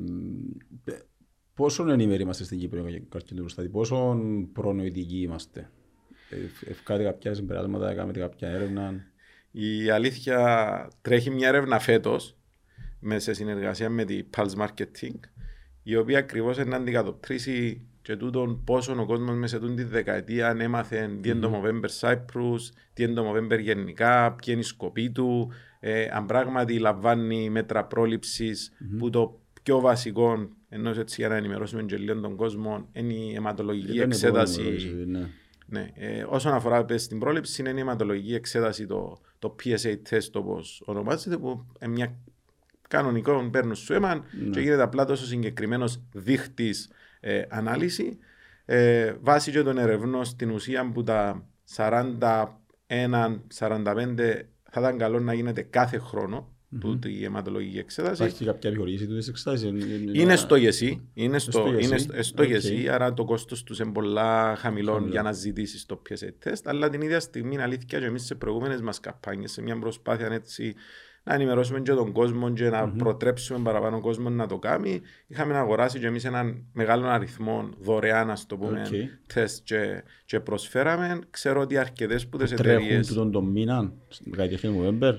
πόσο 1.53 1.89
ενήμεροι 1.89 2.21
είμαστε 2.21 2.43
στην 2.43 2.59
Κύπρο 2.59 2.87
για 2.87 3.01
καρκίνο 3.09 3.45
πόσο 3.71 4.19
προνοητικοί 4.53 5.21
είμαστε; 5.21 5.69
Ε, 6.29 6.69
Ευκάτε 6.69 7.03
κάποια 7.03 7.33
συμπεράσματα, 7.33 7.93
κάνετε 7.93 8.19
κάποια 8.19 8.49
έρευνα. 8.49 9.05
Η 9.51 9.89
αλήθεια 9.89 10.89
τρέχει 11.01 11.29
μια 11.29 11.47
έρευνα 11.47 11.79
φέτο 13.01 13.19
σε 13.19 13.33
συνεργασία 13.33 13.89
με 13.89 14.05
τη 14.05 14.23
Pulse 14.37 14.65
Marketing, 14.65 15.19
η 15.83 15.95
οποία 15.95 16.17
ακριβώς 16.17 16.57
να 16.57 16.75
αντικατοπτρίσει 16.75 17.87
και 18.01 18.15
τούτον 18.15 18.63
πόσο 18.63 19.01
ο 19.01 19.05
κόσμος 19.05 19.35
μέσα 19.35 19.59
σε 19.59 19.73
τη 19.73 19.83
δεκαετία 19.83 20.55
έμαθε 20.59 21.17
τι 21.21 21.29
είναι 21.29 21.39
το 21.39 21.51
Movember 21.55 21.89
Cyprus, 21.99 22.59
τι 22.93 23.03
είναι 23.03 23.13
το 23.13 23.31
Movember 23.31 23.59
γενικά, 23.59 24.33
ποια 24.33 24.53
είναι 24.53 24.61
η 24.61 24.65
σκοπή 24.65 25.11
του, 25.11 25.51
ε, 25.79 26.07
αν 26.11 26.25
πράγματι 26.25 26.79
λαμβάνει 26.79 27.49
μέτρα 27.49 27.85
πρόληψης 27.85 28.71
mm-hmm. 28.71 28.97
που 28.97 29.09
το 29.09 29.39
πιο 29.63 29.79
βασικό, 29.79 30.49
ενώ 30.69 30.89
έτσι 30.89 31.15
για 31.19 31.29
να 31.29 31.35
ενημερώσουμε 31.35 31.83
και 31.83 31.97
λίγο 31.97 32.19
τον 32.19 32.35
κόσμο, 32.35 32.89
είναι 32.93 33.13
η 33.13 33.33
αιματολογική 33.35 33.99
εξέταση. 33.99 34.61
Ναι. 35.07 35.29
Ναι. 35.69 35.91
Ε, 35.93 36.25
όσον 36.29 36.53
αφορά 36.53 36.85
στην 36.95 37.19
πρόληψη, 37.19 37.61
είναι 37.61 37.69
η 37.69 37.79
αιματολογική 37.79 38.33
εξέταση, 38.33 38.85
το, 38.85 39.17
το 39.39 39.55
PSA 39.63 39.95
test 40.09 40.31
όπως 40.33 40.83
ονομάζεται, 40.85 41.37
που 41.37 41.65
είναι 41.81 41.91
μια 41.91 42.17
κανονικό 42.87 43.49
παίρνουν 43.51 43.75
σου 43.75 43.93
αίμα 43.93 44.15
ναι. 44.15 44.49
και 44.49 44.59
γίνεται 44.59 44.81
απλά 44.81 45.05
τόσο 45.05 45.25
συγκεκριμένος 45.25 46.01
δείχτης 46.11 46.89
ε, 47.19 47.41
ανάλυση. 47.49 48.17
Ε, 48.65 49.13
βάσει 49.21 49.51
και 49.51 49.61
των 49.61 49.77
ερευνών 49.77 50.25
στην 50.25 50.49
ουσία 50.51 50.91
που 50.91 51.03
τα 51.03 51.47
41-45 51.75 52.19
θα 54.69 54.79
ήταν 54.79 54.97
καλό 54.97 55.19
να 55.19 55.33
γίνεται 55.33 55.61
κάθε 55.61 55.97
χρόνο 55.97 56.47
mm-hmm. 56.47 56.79
τούτη 56.79 57.11
η 57.13 57.23
αιματολογική 57.23 57.77
εξέταση. 57.77 58.23
Υπάρχει 58.23 58.45
κάποια 58.45 58.69
επιχορήγηση 58.69 59.07
του 59.07 59.15
εξετάσεις. 59.15 59.71
Είναι 60.13 60.35
στο 60.35 60.55
γεσί. 60.55 61.09
Είναι 61.13 61.39
στο, 61.39 61.73
είναι 61.79 61.97
στο, 61.97 62.23
στο 62.23 62.43
okay. 62.43 62.47
γεσί, 62.47 62.89
άρα 62.89 63.13
το 63.13 63.25
κόστος 63.25 63.63
τους 63.63 63.79
είναι 63.79 63.91
πολλά 63.91 64.55
χαμηλό 64.55 65.07
για 65.09 65.21
να 65.21 65.31
ζητήσεις 65.31 65.85
το 65.85 66.01
PSA 66.09 66.47
test. 66.47 66.61
Αλλά 66.63 66.89
την 66.89 67.01
ίδια 67.01 67.19
στιγμή 67.19 67.53
είναι 67.53 67.63
αλήθεια 67.63 67.99
και 67.99 68.05
εμείς 68.05 68.25
σε 68.25 68.35
προηγούμενες 68.35 68.81
μας 68.81 68.99
καμπάνιες, 68.99 69.51
σε 69.51 69.61
μια 69.61 69.79
προσπάθεια 69.79 70.27
έτσι 70.31 70.75
να 71.27 71.33
ενημερώσουμε 71.33 71.79
και 71.79 71.93
τον 71.93 72.11
κόσμο 72.11 72.53
και 72.53 72.69
να 72.69 72.85
mm-hmm. 72.85 72.97
προτρέψουμε 72.97 73.59
παραπάνω 73.63 73.99
κόσμο 73.99 74.29
να 74.29 74.47
το 74.47 74.57
κάνει. 74.57 75.01
Είχαμε 75.27 75.57
αγοράσει 75.57 75.99
και 75.99 76.07
εμείς 76.07 76.25
έναν 76.25 76.65
μεγάλο 76.73 77.07
αριθμό 77.07 77.69
δωρεάν, 77.79 78.29
ας 78.29 78.45
το 78.45 78.57
πούμε, 78.57 78.87
okay. 78.91 79.33
τεστ 79.33 79.63
και, 79.63 80.03
και 80.25 80.39
προσφέραμε. 80.39 81.19
Ξέρω 81.29 81.61
ότι 81.61 81.77
αρκετές 81.77 82.27
που 82.27 82.37
τι 82.37 82.43
εταιρείε. 82.43 82.87
Τρέχουν 82.87 83.15
τον, 83.15 83.31
τον 83.31 83.45
μήνα, 83.45 83.91
δεκαετία 84.25 84.57
του 84.57 84.97
November. 84.99 85.13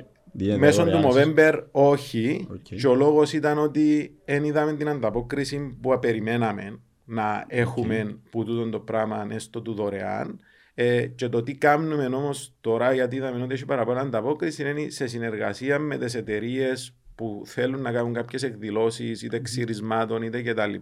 Μέσω 0.59 0.85
του 0.85 1.01
November 1.05 1.63
όχι. 1.71 2.49
Okay. 2.53 2.77
Και 2.77 2.87
ο 2.87 2.95
λόγος 2.95 3.33
ήταν 3.33 3.59
ότι 3.59 4.15
δεν 4.25 4.45
είδαμε 4.45 4.73
την 4.73 4.89
ανταπόκριση 4.89 5.77
που 5.81 5.99
περιμέναμε 6.01 6.81
να 7.05 7.45
έχουμε 7.49 8.07
okay. 8.09 8.17
που 8.31 8.45
τούτο 8.45 8.69
το 8.69 8.79
πράγμα 8.79 9.27
έστω 9.31 9.63
του 9.63 9.75
δωρεάν. 9.75 10.41
Ε, 10.81 11.07
και 11.07 11.29
το 11.29 11.43
τι 11.43 11.55
κάνουμε 11.55 12.07
όμως 12.07 12.53
τώρα, 12.61 12.93
γιατί 12.93 13.17
είδαμε 13.17 13.43
ότι 13.43 13.55
έχει 13.55 13.65
παραπάνω 13.65 14.01
ανταπόκριση, 14.01 14.71
είναι 14.71 14.91
σε 14.91 15.07
συνεργασία 15.07 15.79
με 15.79 15.99
τις 15.99 16.15
εταιρείες 16.15 16.95
που 17.15 17.43
θέλουν 17.47 17.81
να 17.81 17.93
κάνουν 17.93 18.13
κάποιες 18.13 18.43
εκδηλώσεις 18.43 19.23
είτε 19.23 19.41
ξυρισμάτων 19.41 20.23
είτε 20.23 20.43
κτλ. 20.43 20.75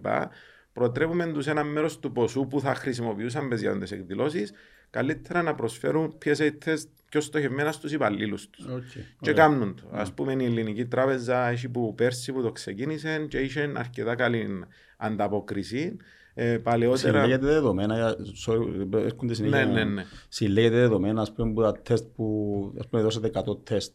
προτρέπουμε 0.73 1.31
τους 1.31 1.47
ένα 1.47 1.63
μέρος 1.63 1.99
του 1.99 2.11
ποσού 2.11 2.47
που 2.47 2.59
θα 2.59 2.75
χρησιμοποιούσαν 2.75 3.51
για 3.51 3.77
τις 3.77 3.91
εκδηλώσεις, 3.91 4.53
καλύτερα 4.89 5.41
να 5.41 5.55
προσφέρουν 5.55 6.17
PSA 6.25 6.49
test 6.65 6.87
πιο 7.09 7.21
στοχευμένα 7.21 7.71
στους 7.71 7.91
υπαλλήλους 7.91 8.49
τους. 8.49 8.65
Okay. 8.69 9.01
Και 9.21 9.33
κάνουν 9.33 9.75
το. 9.75 9.97
Α 9.97 10.13
πούμε, 10.13 10.33
η 10.33 10.45
Ελληνική 10.45 10.85
Τράπεζα 10.85 11.47
έχει 11.47 11.69
που 11.69 11.93
πέρσι 11.95 12.31
που 12.31 12.41
το 12.41 12.51
ξεκίνησε 12.51 13.25
και 13.29 13.37
είχε 13.37 13.71
αρκετά 13.75 14.15
καλή 14.15 14.65
ανταπόκριση. 14.97 15.97
Ε, 16.39 16.57
παλαιότερα... 16.57 17.21
Συλλέγεται 17.21 17.45
δεδομένα, 17.45 18.15
sorry, 18.45 18.93
έρχονται 18.93 19.33
συνέχεια. 19.33 19.65
Ναι, 19.65 19.73
ναι, 19.73 19.83
ναι. 19.83 20.03
Συλλέγεται 20.29 20.75
δεδομένα, 20.75 21.21
ας 21.21 21.33
πούμε, 21.33 21.53
που 21.53 21.61
τα 21.61 21.71
τεστ 21.81 22.05
που, 22.15 22.73
ας 22.79 22.87
πούμε, 22.87 23.01
δώσατε 23.01 23.31
100 23.33 23.63
τεστ, 23.63 23.93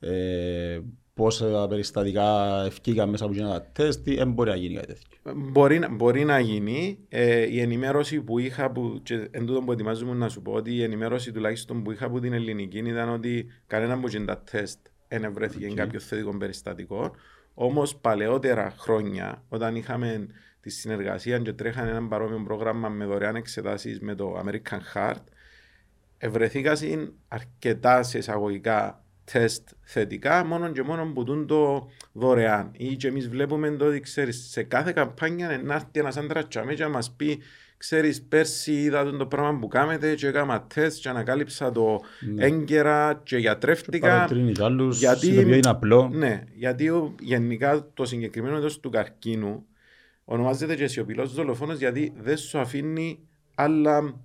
ε, 0.00 0.78
πόσα 1.14 1.66
περιστατικά 1.68 2.62
ευκήγαν 2.64 3.08
μέσα 3.08 3.24
από 3.24 3.34
τα 3.34 3.70
τεστ, 3.72 4.08
δεν 4.08 4.32
μπορεί 4.32 4.50
να 4.50 4.56
γίνει 4.56 4.74
κάτι 4.74 4.86
τέτοιο. 4.86 5.34
Μπορεί, 5.50 5.80
μπορεί 5.90 6.24
να 6.24 6.38
γίνει. 6.38 6.98
Ε, 7.08 7.52
η 7.52 7.60
ενημέρωση 7.60 8.20
που 8.20 8.38
είχα, 8.38 8.70
που, 8.70 9.00
και 9.02 9.28
εν 9.30 9.46
τούτο 9.46 9.62
που 9.62 9.72
ετοιμάζομαι 9.72 10.14
να 10.14 10.28
σου 10.28 10.42
πω, 10.42 10.52
ότι 10.52 10.74
η 10.74 10.82
ενημέρωση 10.82 11.32
τουλάχιστον 11.32 11.82
που 11.82 11.92
είχα 11.92 12.06
από 12.06 12.20
την 12.20 12.32
ελληνική 12.32 12.78
ήταν 12.78 13.08
ότι 13.08 13.46
κανένα 13.66 13.94
από 13.94 14.24
τα 14.24 14.42
τεστ 14.50 14.78
δεν 15.08 15.24
ευρέθηκε 15.24 15.68
okay. 15.70 15.74
κάποιος 15.74 16.04
θετικό 16.04 16.36
περιστατικό. 16.36 17.14
Όμως 17.58 17.96
παλαιότερα 17.96 18.74
χρόνια, 18.78 19.42
όταν 19.48 19.76
είχαμε 19.76 20.26
τη 20.60 20.70
συνεργασία 20.70 21.38
και 21.38 21.52
τρέχανε 21.52 21.90
ένα 21.90 22.08
παρόμοιο 22.08 22.42
πρόγραμμα 22.44 22.88
με 22.88 23.04
δωρεάν 23.04 23.36
εξετάσεις 23.36 24.00
με 24.00 24.14
το 24.14 24.42
American 24.44 24.78
Heart, 24.94 25.22
ευρεθήκαν 26.18 26.76
αρκετά 27.28 28.02
σε 28.02 28.18
εισαγωγικά 28.18 29.04
τεστ 29.32 29.68
θετικά, 29.80 30.44
μόνο 30.44 30.72
και 30.72 30.82
μόνο 30.82 31.12
που 31.12 31.24
δουν 31.24 31.46
το 31.46 31.90
δωρεάν. 32.12 32.70
Ή 32.72 32.96
και 32.96 33.08
εμείς 33.08 33.28
βλέπουμε 33.28 33.70
το 33.70 33.84
ότι 33.84 34.00
ξέρεις, 34.00 34.50
σε 34.50 34.62
κάθε 34.62 34.92
καμπάνια 34.92 35.60
να 35.64 35.74
έρθει 35.74 35.88
ένας 35.92 36.16
άντρας 36.16 36.46
και 36.48 36.82
να 36.82 36.88
μας 36.88 37.12
πει 37.16 37.38
ξέρεις 37.76 38.22
πέρσι 38.22 38.72
είδα 38.72 39.16
το 39.16 39.26
πράγμα 39.26 39.58
που 39.58 39.68
κάνετε 39.68 40.14
και 40.14 40.26
έκανα 40.26 40.66
τεστ 40.74 41.00
και 41.00 41.08
ανακάλυψα 41.08 41.72
το 41.72 42.00
ναι. 42.20 42.44
έγκαιρα 42.44 43.20
και 43.22 43.36
γιατρεύτηκα. 43.36 44.28
Άλλους, 44.58 44.98
γιατί, 44.98 45.34
είναι 45.34 45.60
απλό. 45.64 46.10
Ναι, 46.12 46.44
γιατί 46.54 47.14
γενικά 47.20 47.88
το 47.94 48.04
συγκεκριμένο 48.04 48.56
είδος 48.56 48.80
του 48.80 48.90
καρκίνου 48.90 49.66
ονομάζεται 50.24 50.74
και 50.74 50.86
σιωπηλός 50.86 51.34
δολοφόνος 51.34 51.78
γιατί 51.78 52.12
δεν 52.16 52.36
σου 52.36 52.58
αφήνει 52.58 53.18
άλλα 53.54 54.20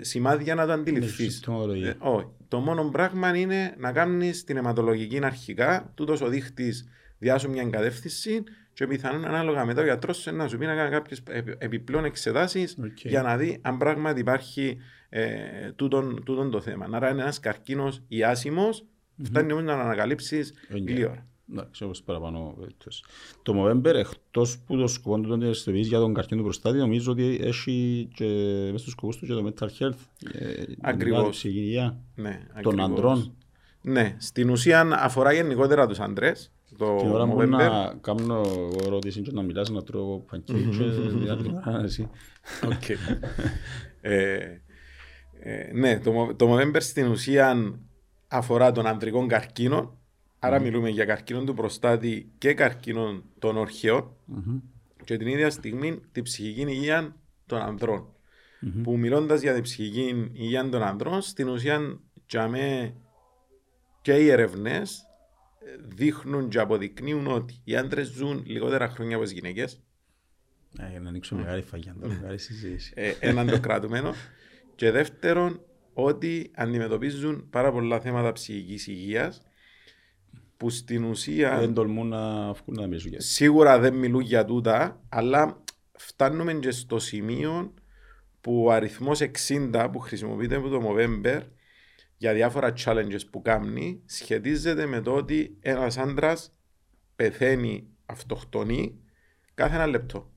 σημάδια 0.00 0.54
να 0.54 0.66
το 0.66 0.72
αντιληφθείς. 0.72 1.42
Ε, 1.84 1.96
όχι. 1.98 2.26
Το 2.48 2.58
μόνο 2.58 2.84
πράγμα 2.84 3.36
είναι 3.36 3.74
να 3.78 3.92
κάνεις 3.92 4.44
την 4.44 4.56
αιματολογική 4.56 5.24
αρχικά, 5.24 5.92
τούτος 5.94 6.20
ο 6.20 6.28
δείχτης 6.28 6.88
διάσου 7.18 7.50
μια 7.50 7.62
εγκατεύθυνση 7.62 8.42
και 8.74 8.86
πιθανόν 8.86 9.24
ανάλογα 9.24 9.64
μετά 9.64 9.80
ο 9.80 9.84
γιατρός 9.84 10.26
να 10.32 10.48
σου 10.48 10.58
πει 10.58 10.66
να 10.66 10.74
κάνει 10.74 10.90
κάποιες 10.90 11.22
επιπλέον 11.58 12.04
εξετάσεις 12.04 12.78
okay. 12.80 13.08
για 13.08 13.22
να 13.22 13.36
δει 13.36 13.58
αν 13.62 13.78
πράγματι 13.78 14.20
υπάρχει 14.20 14.76
ε, 15.08 15.72
τούτον, 15.76 16.22
τούτον 16.24 16.50
το 16.50 16.60
θέμα. 16.60 16.88
Άρα 16.92 17.10
είναι 17.10 17.22
ένας 17.22 17.40
καρκίνος 17.40 18.02
ιάσιμο, 18.08 18.68
mm-hmm. 18.70 19.22
φτάνει 19.22 19.52
όμως 19.52 19.64
να 19.64 19.72
ανακαλύψεις 19.72 20.54
γλύωρα. 20.68 21.26
Εντάξει, 21.52 21.84
όπως 21.84 22.02
παραπάνω. 22.02 22.56
Το 23.42 23.54
Movember, 23.56 23.94
εκτός 23.94 24.58
που 24.58 24.76
το 24.76 24.86
σκοπό 24.86 25.20
του 25.20 25.34
είναι 25.34 25.78
για 25.78 25.98
τον 25.98 26.14
καρκίνο 26.14 26.38
του 26.38 26.46
προστάτη, 26.46 26.78
νομίζω 26.78 27.12
ότι 27.12 27.38
έχει 27.42 28.08
και 28.14 28.24
μέσα 28.64 28.78
στους 28.78 28.92
σκοπούς 28.92 29.16
του 29.16 29.26
και 29.26 29.32
το 29.32 29.52
mental 29.52 29.68
health. 29.78 29.98
Ε, 30.32 30.62
ακριβώς. 30.80 31.44
υγεία 31.44 31.98
ναι, 32.14 32.46
των 32.62 32.80
αντρών. 32.80 33.36
Ναι, 33.86 34.16
στην 34.18 34.50
ουσία 34.50 34.88
αφορά 34.92 35.32
γενικότερα 35.32 35.86
τους 35.86 36.00
άντρες. 36.00 36.52
Το 36.78 36.96
Την 36.96 37.10
ώρα 37.10 37.26
μου 37.26 37.46
να 37.46 37.94
κάνω 38.00 38.42
ερώτηση 38.84 39.20
και 39.20 39.30
να 39.32 39.42
μιλάς, 39.42 39.70
να 39.70 39.82
τρώω 39.82 40.18
πανκί 40.18 40.52
και 40.52 41.74
εσύ. 41.84 42.10
Οκ. 42.64 42.88
Ε, 44.00 44.60
ε, 45.40 45.70
ναι, 45.72 46.00
το 46.36 46.54
Movember 46.54 46.76
στην 46.78 47.06
ουσία 47.06 47.74
αφορά 48.28 48.72
τον 48.72 48.86
αντρικό 48.86 49.26
καρκίνο 49.26 49.98
Άρα 50.44 50.58
mm. 50.58 50.62
μιλούμε 50.62 50.88
για 50.88 51.04
καρκίνο 51.04 51.44
του 51.44 51.54
προστάτη 51.54 52.32
και 52.38 52.54
καρκίνο 52.54 53.22
των 53.38 53.56
όρχεων 53.56 54.10
mm-hmm. 54.28 54.60
και 55.04 55.16
την 55.16 55.26
ίδια 55.26 55.50
στιγμή 55.50 56.00
την 56.12 56.22
ψυχική 56.22 56.60
υγεία 56.60 57.16
των 57.46 57.58
ανδρών. 57.60 58.06
Mm-hmm. 58.06 58.80
Που 58.82 58.98
μιλώντας 58.98 59.40
για 59.40 59.54
την 59.54 59.62
ψυχική 59.62 60.30
υγεία 60.32 60.68
των 60.68 60.82
ανδρών, 60.82 61.20
στην 61.20 61.48
ουσία 61.48 62.00
και 64.04 64.12
οι 64.12 64.28
ερευνές 64.28 65.06
δείχνουν 65.84 66.48
και 66.48 66.58
αποδεικνύουν 66.58 67.26
ότι 67.26 67.60
οι 67.64 67.76
άντρες 67.76 68.06
ζουν 68.06 68.42
λιγότερα 68.46 68.88
χρόνια 68.88 69.16
από 69.16 69.24
τις 69.24 69.34
γυναίκες. 69.34 69.82
Ε, 70.78 70.90
για 70.90 71.00
να 71.00 71.08
ανοίξω 71.08 71.36
μεγάλη 71.36 71.62
φαγιά, 71.62 71.94
μεγάλη 71.98 72.38
συζήτηση. 72.38 72.92
Ε, 72.96 73.12
έναν 73.20 73.46
το 73.46 73.60
κρατουμένο. 73.60 74.14
Και 74.74 74.90
δεύτερον, 74.90 75.60
ότι 75.92 76.50
αντιμετωπίζουν 76.54 77.46
πάρα 77.50 77.72
πολλά 77.72 78.00
θέματα 78.00 78.32
ψυχικής 78.32 78.86
υγείας 78.86 79.42
που 80.56 80.70
στην 80.70 81.04
ουσία. 81.04 81.58
Δεν 81.58 81.74
τολμούν 81.74 82.08
να 82.08 82.52
βγουν 82.52 82.74
να 82.80 82.86
μιλούν 82.86 83.14
Σίγουρα 83.16 83.78
δεν 83.78 83.94
μιλούν 83.94 84.20
για 84.20 84.44
τούτα, 84.44 85.00
αλλά 85.08 85.62
φτάνουμε 85.92 86.54
και 86.54 86.70
στο 86.70 86.98
σημείο 86.98 87.74
που 88.40 88.64
ο 88.64 88.70
αριθμός 88.70 89.20
60 89.72 89.88
που 89.92 89.98
χρησιμοποιείται 89.98 90.54
από 90.54 90.68
το 90.68 90.80
November 90.88 91.40
για 92.24 92.34
διάφορα 92.34 92.72
challenges 92.84 93.20
που 93.30 93.42
κάνει 93.42 94.02
σχετίζεται 94.06 94.86
με 94.86 95.00
το 95.00 95.14
ότι 95.14 95.56
ένας 95.60 95.98
άντρας 95.98 96.52
πεθαίνει 97.16 97.86
αυτοκτονή 98.06 99.00
κάθε 99.54 99.74
ένα 99.74 99.86
λεπτό. 99.86 100.32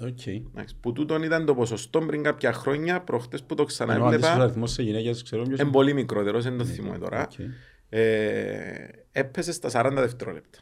Okay. 0.00 0.42
Που 0.80 0.92
τούτον 0.92 1.22
ήταν 1.22 1.44
το 1.44 1.54
ποσοστό 1.54 2.00
πριν 2.00 2.22
κάποια 2.22 2.52
χρόνια, 2.52 3.00
προχτές 3.00 3.42
που 3.42 3.54
το 3.54 3.64
ξαναέβλεπα. 3.64 4.38
Ο 4.38 4.42
αριθμός 4.42 4.72
σε 4.72 4.82
γυναίκες 4.82 5.22
ξέρω 5.22 5.42
ποιος 5.42 5.60
είναι. 5.60 5.70
πολύ 5.70 5.94
μικρότερος, 5.94 6.44
δεν 6.44 6.58
το 6.58 6.64
θυμούμαι 6.64 6.98
τώρα. 6.98 7.28
Okay 7.28 7.48
ε, 7.88 8.88
έπεσε 9.12 9.52
στα 9.52 9.70
40 9.72 9.92
δευτερόλεπτα. 9.94 10.58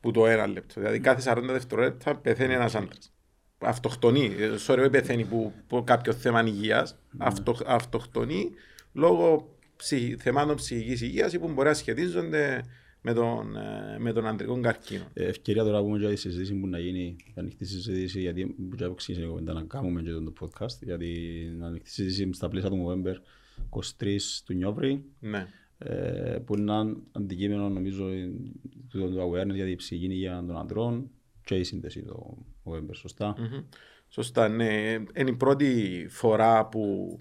Που 0.00 0.10
το 0.10 0.26
ένα 0.26 0.46
λεπτό. 0.46 0.80
Δηλαδή 0.80 1.00
κάθε 1.00 1.32
40 1.34 1.42
δευτερόλεπτα 1.46 2.16
πεθαίνει 2.16 2.54
ένας 2.54 2.74
άντρας. 2.74 3.12
Αυτοκτονεί. 3.58 4.32
Sorry, 4.66 4.78
όχι 4.78 4.90
πεθαίνει 4.90 5.24
που, 5.24 5.52
που 5.66 5.84
κάποιος 5.84 6.16
θέμα 6.16 6.42
υγείας. 6.46 6.94
Mm. 6.94 7.16
Αυτο, 7.18 7.56
αυτοκτονεί 7.66 8.50
λόγω 8.92 9.54
ψυχ, 9.76 10.16
θεμάτων 10.18 10.56
ψυχικής 10.56 11.00
υγείας 11.00 11.32
ή 11.32 11.38
που 11.38 11.52
μπορεί 11.52 11.68
να 11.68 11.74
σχετίζονται 11.74 12.62
με 13.02 13.12
τον, 13.12 13.56
ε, 13.56 13.98
με 13.98 14.12
τον 14.12 14.26
αντρικό 14.26 14.60
καρκίνο. 14.60 15.04
Ε, 15.12 15.24
ευκαιρία 15.24 15.64
τώρα 15.64 15.78
που 15.78 15.84
έχουμε 15.84 15.98
για 15.98 16.08
τη 16.08 16.16
συζήτηση 16.16 16.54
που 16.54 16.66
να 16.66 16.78
γίνει, 16.78 17.16
ανοιχτή 17.34 17.64
συζήτηση, 17.64 18.20
γιατί 18.20 18.54
δεν 18.58 18.86
έχω 18.86 18.94
ξεκινήσει 18.94 19.24
εγώ 19.30 19.40
να 19.40 19.62
κάνουμε 19.62 20.02
και 20.02 20.10
το 20.10 20.32
podcast, 20.40 20.82
γιατί 20.82 21.40
ανοιχτή 21.62 21.90
συζήτηση 21.90 22.32
στα 22.32 22.48
πλαίσια 22.48 22.70
του 22.70 23.02
November 23.04 23.14
23 24.00 24.18
του 24.44 24.54
Νιόβρη. 24.54 25.04
Ναι. 25.20 25.46
Ε, 25.78 26.38
που 26.44 26.56
είναι 26.56 26.72
ένα 26.72 26.96
αντικείμενο 27.12 27.68
νομίζω 27.68 28.08
του 28.88 29.14
awareness 29.18 29.54
για 29.54 29.64
την 29.64 29.76
ψυχή 29.76 30.04
υγεία 30.04 30.44
των 30.46 30.58
αντρών 30.58 31.10
και 31.44 31.54
η 31.54 31.64
σύνδεση 31.64 32.02
το 32.02 32.36
November, 32.64 32.92
σωστά; 32.92 33.34
Mm-hmm. 33.38 33.64
Σωστά, 34.08 34.48
ναι. 34.48 34.96
Είναι 35.14 35.30
η 35.30 35.36
πρώτη 35.36 36.06
φορά 36.10 36.66
που 36.66 37.16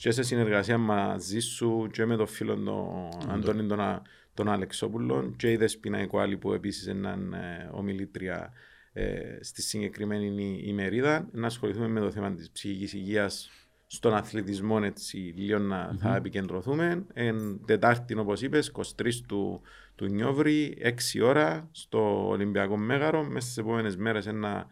και 0.00 0.10
σε 0.10 0.22
συνεργασία 0.22 0.78
μαζί 0.78 1.40
σου 1.40 1.88
και 1.92 2.04
με 2.06 2.16
τον 2.16 2.26
φίλο 2.26 2.56
τον 2.56 3.08
mm-hmm. 3.08 3.28
Αντώνη 3.28 3.66
τον, 3.66 4.02
τον 4.34 4.48
Αλεξόπουλο 4.48 5.34
και 5.36 5.50
η 5.50 5.56
Δεσπίνα 5.56 5.98
Εκουάλη 5.98 6.36
που 6.36 6.52
επίσης 6.52 6.86
είναι 6.86 7.08
ε, 7.08 7.68
ομιλήτρια 7.72 8.52
ε, 8.92 9.38
στη 9.40 9.62
συγκεκριμένη 9.62 10.62
ημερίδα 10.64 11.28
να 11.32 11.46
ασχοληθούμε 11.46 11.88
με 11.88 12.00
το 12.00 12.10
θέμα 12.10 12.32
της 12.34 12.50
ψυχικής 12.50 12.92
υγείας 12.92 13.50
στον 13.86 14.14
αθλητισμό 14.14 14.80
έτσι 14.82 15.16
λίγο 15.16 15.58
να 15.58 15.90
mm-hmm. 15.90 15.96
θα 15.98 16.16
επικεντρωθούμε. 16.16 17.06
Εν 17.12 17.60
Τετάρτη, 17.66 18.18
όπως 18.18 18.42
είπες, 18.42 18.72
23 19.02 19.10
του, 19.26 19.60
του 19.94 20.06
Νιόβρη, 20.06 20.76
6 21.16 21.22
ώρα 21.22 21.68
στο 21.72 22.28
Ολυμπιακό 22.28 22.76
Μέγαρο. 22.76 23.22
Μέσα 23.22 23.46
στις 23.46 23.56
επόμενες 23.56 23.96
μέρες 23.96 24.26
ένα 24.26 24.66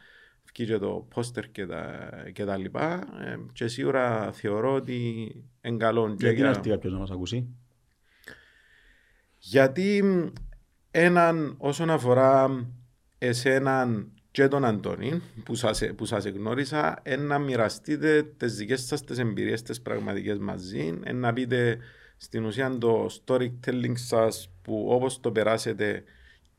βγει 0.54 0.66
και 0.66 0.78
το 0.78 1.07
πόστερ 1.14 1.50
και 1.50 1.66
τα, 1.66 2.11
και 2.33 2.45
τα 2.45 2.57
λοιπά. 2.57 3.07
Ε, 3.21 3.37
και 3.52 3.66
σίγουρα 3.66 4.33
θεωρώ 4.33 4.73
ότι 4.73 4.95
είναι 5.61 5.76
καλό. 5.76 6.16
Γιατί 6.19 6.40
να 6.40 6.49
έρθει 6.49 6.69
κάποιος 6.69 6.92
να 6.92 6.99
μας 6.99 7.11
ακούσει; 7.11 7.47
Γιατί 9.38 10.04
έναν 10.90 11.54
όσον 11.59 11.90
αφορά 11.90 12.66
εσέναν 13.19 14.12
και 14.30 14.49
τον 14.49 14.64
Αντώνη 14.64 15.23
που 15.45 15.54
σας, 15.54 15.83
που 15.97 16.04
σας 16.04 16.25
γνώρισα 16.25 17.02
να 17.19 17.38
μοιραστείτε 17.38 18.23
τις 18.23 18.57
δικές 18.57 18.87
σας 18.87 19.04
τις 19.04 19.19
εμπειρίες 19.19 19.62
τις 19.62 19.80
πραγματικές 19.83 20.38
μαζί 20.38 20.99
να 21.14 21.33
πείτε 21.33 21.78
στην 22.16 22.45
ουσία 22.45 22.78
το 22.78 23.07
storytelling 23.07 23.92
σας 23.95 24.50
που 24.62 24.87
όπως 24.88 25.21
το 25.21 25.33
περάσετε 25.33 26.04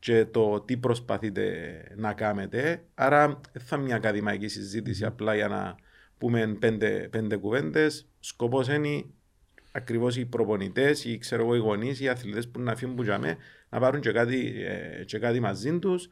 και 0.02 0.24
το 0.24 0.60
τι 0.60 0.76
προσπαθείτε 0.76 1.44
να 1.96 2.12
κάνετε. 2.12 2.82
Άρα 2.94 3.40
θα 3.58 3.76
μια 3.76 3.96
ακαδημαϊκή 3.96 4.48
συζήτηση 4.48 5.04
απλά 5.04 5.34
για 5.34 5.48
να 5.48 5.76
πούμε 6.18 6.56
πέντε, 6.58 7.08
πέντε 7.10 7.36
κουβέντες. 7.36 8.06
Σκοπός 8.20 8.68
είναι 8.68 9.04
ακριβώς 9.72 10.16
οι 10.16 10.24
προπονητές, 10.24 11.04
οι, 11.04 11.18
ξέρω, 11.18 11.54
οι 11.54 11.58
γονείς, 11.58 12.00
οι 12.00 12.08
αθλητές 12.08 12.48
που 12.48 12.60
να 12.60 12.76
φύγουν 12.76 12.94
που 12.94 13.02
να 13.68 13.78
πάρουν 13.80 14.00
και 14.00 14.12
κάτι, 14.12 14.64
ε, 14.64 15.04
και 15.04 15.18
κάτι 15.18 15.40
μαζί 15.40 15.78
τους. 15.78 16.08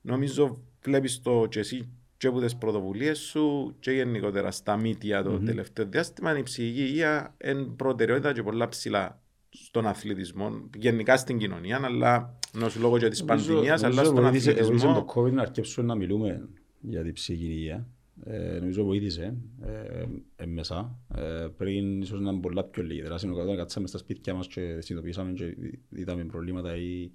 Νομίζω 0.00 0.62
βλέπεις 0.82 1.22
το 1.22 1.46
και 1.48 1.58
εσύ 1.58 1.88
και 2.16 2.26
από 2.26 2.40
τις 2.40 2.56
πρωτοβουλίες 2.56 3.18
σου 3.18 3.76
και 3.80 3.90
γενικότερα 3.90 4.50
στα 4.50 4.76
μύτια 4.76 5.22
το 5.22 5.38
τελευταίο 5.38 5.86
διάστημα 5.86 6.38
η 6.38 6.42
ψυχική 6.42 6.82
υγεία 6.82 7.34
είναι 7.44 7.62
προτεραιότητα 7.62 8.32
και 8.32 8.42
πολλά 8.42 8.68
ψηλά 8.68 9.20
στον 9.52 9.86
αθλητισμό, 9.86 10.68
γενικά 10.76 11.16
στην 11.16 11.38
κοινωνία, 11.38 11.80
αλλά 11.84 12.38
ενός 12.54 12.76
λόγω 12.76 12.98
και 12.98 13.08
της 13.08 13.24
πανδημίας, 13.24 13.82
αλλά 13.82 14.04
στον 14.04 14.26
αθλητισμό. 14.26 14.66
Νομίζω 14.66 14.86
το 14.86 15.06
COVID 15.14 15.32
να 15.32 15.42
αρκέψουμε 15.42 15.86
να 15.86 15.94
μιλούμε 15.94 16.48
για 16.80 17.02
την 17.02 17.12
ψυχική 17.12 17.44
υγεία. 17.44 17.86
Ε, 18.24 18.58
νομίζω 18.58 18.84
βοήθησε 18.84 19.36
ε, 19.62 20.04
ε, 20.36 20.46
μέσα. 20.46 20.98
Ε, 21.16 21.46
πριν 21.56 22.00
ίσως 22.00 22.20
να 22.20 22.30
είναι 22.30 22.40
πολλά 22.40 22.64
πιο 22.64 22.82
λίγη 22.82 23.02
δράση. 23.02 23.28
Όταν 23.28 23.56
κάτσαμε 23.56 23.86
στα 23.86 23.98
σπίτια 23.98 24.34
μας 24.34 24.46
και 24.46 24.60
συνειδητοποιήσαμε 24.60 25.32
και 25.32 25.56
είδαμε 25.88 26.24
προβλήματα 26.24 26.76
ή 26.76 27.10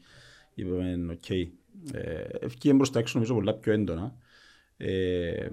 είπαμε 0.54 1.12
OK. 1.12 1.20
Okay. 1.28 1.48
Ε, 1.94 2.24
εφκήκε 2.40 2.74
προς 2.74 2.92
τα 2.92 3.00
έξω 3.00 3.12
νομίζω 3.16 3.34
πολλά 3.34 3.54
πιο 3.54 3.74
έντονα. 3.74 4.16
Ε, 4.78 5.48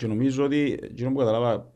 και 0.00 0.06
νομίζω 0.06 0.44
ότι 0.44 0.78
εκείνο 0.82 1.12
που 1.12 1.18
καταλάβα 1.18 1.72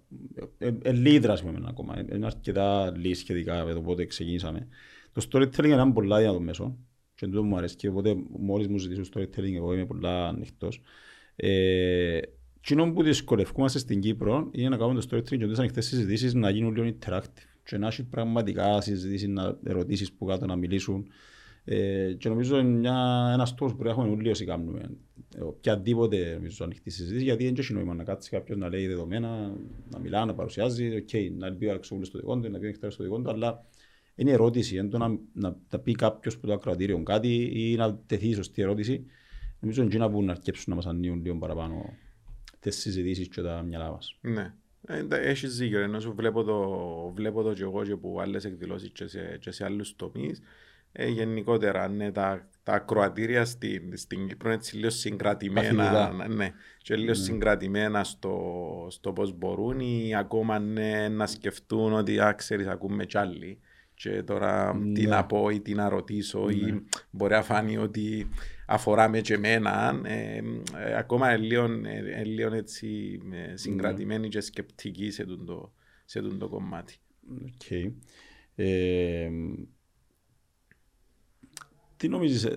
ε, 0.59 0.71
ε, 0.83 0.93
λίγη 0.93 1.19
δράση 1.19 1.45
με 1.45 1.51
εμένα 1.51 1.69
ακόμα. 1.69 2.05
Είναι 2.13 2.27
αρκετά 2.27 2.93
λίγη 2.97 3.15
σχετικά 3.15 3.65
με 3.65 3.73
το 3.73 3.81
πότε 3.81 4.05
ξεκινήσαμε. 4.05 4.69
Το 5.13 5.27
storytelling 5.31 5.65
είναι 5.65 5.73
ένα 5.73 5.93
πολλά 5.93 6.19
δυνατό 6.19 6.41
μέσο 6.41 6.77
και 7.15 7.25
αυτό 7.25 7.43
μου 7.43 7.57
αρέσει 7.57 7.77
και 7.77 7.89
οπότε 7.89 8.15
μόλις 8.39 8.69
μου 8.69 8.79
ζητήσω 8.79 9.03
storytelling 9.15 9.55
εγώ 9.55 9.73
είμαι 9.75 9.87
πολλά 9.87 10.29
ανοιχτός. 10.29 10.81
Ε, 11.37 12.21
Κοινό 12.61 12.93
που 12.93 13.03
δυσκολευκούμαστε 13.03 13.79
στην 13.79 14.01
Κύπρο 14.01 14.49
είναι 14.53 14.69
να 14.69 14.77
κάνουμε 14.77 15.01
το 15.01 15.07
storytelling 15.11 15.39
και 15.39 15.47
τις 15.47 15.59
ανοιχτές 15.59 15.87
συζητήσεις 15.87 16.35
να 16.35 16.51
γίνουν 16.51 16.75
λίγο 16.75 16.97
interactive 16.99 17.49
και 17.65 17.79
να 17.79 17.87
έχεις 17.87 18.05
πραγματικά 18.05 18.81
συζητήσεις, 18.81 19.31
ερωτήσεις 19.65 20.13
που 20.13 20.25
κάτω 20.27 20.47
να 20.47 20.57
μιλήσουν. 20.57 21.07
Ε, 21.65 22.13
και 22.13 22.29
νομίζω 22.29 22.59
είναι 22.59 22.79
μια, 22.79 23.31
ένας 23.33 23.49
στόχος 23.49 23.75
που 23.75 23.89
έχουμε 23.89 24.11
όλοι 24.11 24.31
όσοι 24.31 24.45
κάνουμε. 24.45 24.91
Οποιαδήποτε 25.41 26.35
νομίζω, 26.35 26.65
ανοιχτή 26.65 26.91
συζήτηση, 26.91 27.25
γιατί 27.25 27.45
δεν 27.45 27.55
έχει 27.59 27.73
νόημα 27.73 27.95
να 27.95 28.05
κάτσει 28.05 28.31
κάποιος 28.31 28.59
να 28.59 28.69
λέει 28.69 28.87
δεδομένα, 28.87 29.57
να 29.91 29.99
μιλά, 29.99 30.25
να 30.25 30.35
παρουσιάζει, 30.35 31.05
okay, 31.09 31.31
να 31.39 31.53
πει 31.53 31.67
ο 31.67 31.71
Αλεξόπουλος 31.71 32.09
στο 32.09 32.19
δικό 32.19 32.41
του, 32.41 32.51
να 32.51 32.59
πει 32.59 32.65
ο 32.65 32.69
Νεκτάριος 32.69 32.95
στο 32.95 33.03
δικό 33.03 33.21
του, 33.21 33.31
αλλά 33.31 33.65
είναι 34.15 34.31
ερώτηση, 34.31 34.77
είναι 34.77 34.89
το 34.89 34.99
να, 34.99 35.09
να, 35.33 35.57
να 35.71 35.79
πει 35.79 35.93
κάποιος 35.93 36.39
που 36.39 36.47
το 36.47 36.53
ακροατήριο 36.53 37.03
κάτι 37.03 37.51
ή 37.55 37.77
να 37.77 37.97
τεθεί 38.07 38.29
η 38.29 38.35
σωστή 38.35 38.63
ερώτηση. 38.63 39.07
Νομίζω 39.61 39.83
είναι 39.83 39.91
εκείνα 39.91 40.11
που 40.11 40.23
να 40.23 40.33
αρκέψουν 40.33 40.65
να 40.67 40.75
μας 40.75 40.87
ανοίγουν 40.87 41.23
λίγο 41.23 41.37
παραπάνω 41.37 41.97
τις 42.61 42.77
συζητήσεις 42.77 43.29
και 43.29 43.43
τα 43.43 43.63
μυαλά 43.63 43.91
μας. 43.91 44.19
Ναι. 44.21 44.55
Ε, 44.87 45.07
έχεις 45.11 45.57
δίκιο, 45.57 45.81
ενώ 45.81 46.01
σου 46.01 46.15
βλέπω 46.15 46.43
το, 46.43 47.13
βλέπω 47.15 47.43
το 47.43 47.53
και 47.53 47.63
εγώ 47.63 47.85
και 47.85 47.93
από 47.93 48.21
άλλες 48.21 48.45
εκδηλώσεις 48.45 48.91
και 48.91 49.07
σε, 49.07 49.39
και 49.41 49.51
σε 49.51 49.65
άλλους 49.65 49.97
τομείς. 49.97 50.41
Ε, 50.97 51.09
γενικότερα, 51.09 51.89
ναι, 51.89 52.13
τα, 52.13 52.49
τα 52.63 52.73
ακροατήρια 52.73 53.45
στην, 53.45 53.97
στην 53.97 54.29
Κύπρο 54.29 54.53
είναι 54.53 54.61
λίγο 54.73 54.91
συγκρατημένα, 54.91 56.13
ναι, 56.29 56.53
και 56.79 56.97
λίγο 56.97 57.13
mm. 57.13 57.17
συγκρατημένα 57.17 58.05
στο, 58.05 58.87
στο 58.91 59.13
πώς 59.13 59.39
μπορούν 59.39 59.81
ή 59.81 60.15
ακόμα 60.17 60.59
ναι, 60.59 61.09
να 61.09 61.27
σκεφτούν 61.27 61.93
ότι 61.93 62.21
α, 62.21 62.33
ξέρεις, 62.33 62.67
ακούμε 62.67 63.05
κι 63.05 63.19
άλλοι 63.19 63.59
και 63.95 64.23
τώρα 64.23 64.75
ναι. 64.75 64.93
τι 64.93 65.07
να 65.07 65.25
πω 65.25 65.51
ή 65.51 65.61
τι 65.61 65.75
να 65.75 65.89
ρωτήσω 65.89 66.45
ναι. 66.45 66.53
ή 66.53 66.85
μπορεί 67.11 67.33
να 67.33 67.43
φάνει 67.43 67.77
ότι 67.77 68.29
αφορά 68.67 69.09
με 69.09 69.21
και 69.21 69.35
εμένα 69.35 70.01
ε, 70.05 70.41
ε, 70.87 70.97
ακόμα 70.97 71.37
λίγο, 71.37 71.65
ε, 72.15 72.25
λίγο 72.25 72.55
έτσι 72.55 73.21
ε, 73.33 73.57
συγκρατημένοι 73.57 74.21
ναι. 74.21 74.29
και 74.29 74.41
σκεπτικοί 74.41 75.11
σε 75.11 75.25
το, 75.25 75.73
σε 76.05 76.21
το 76.21 76.49
κομμάτι. 76.49 76.97
Okay. 77.47 77.93
Ε, 81.95 81.97
τι 81.97 82.09
νομίζεις, 82.09 82.49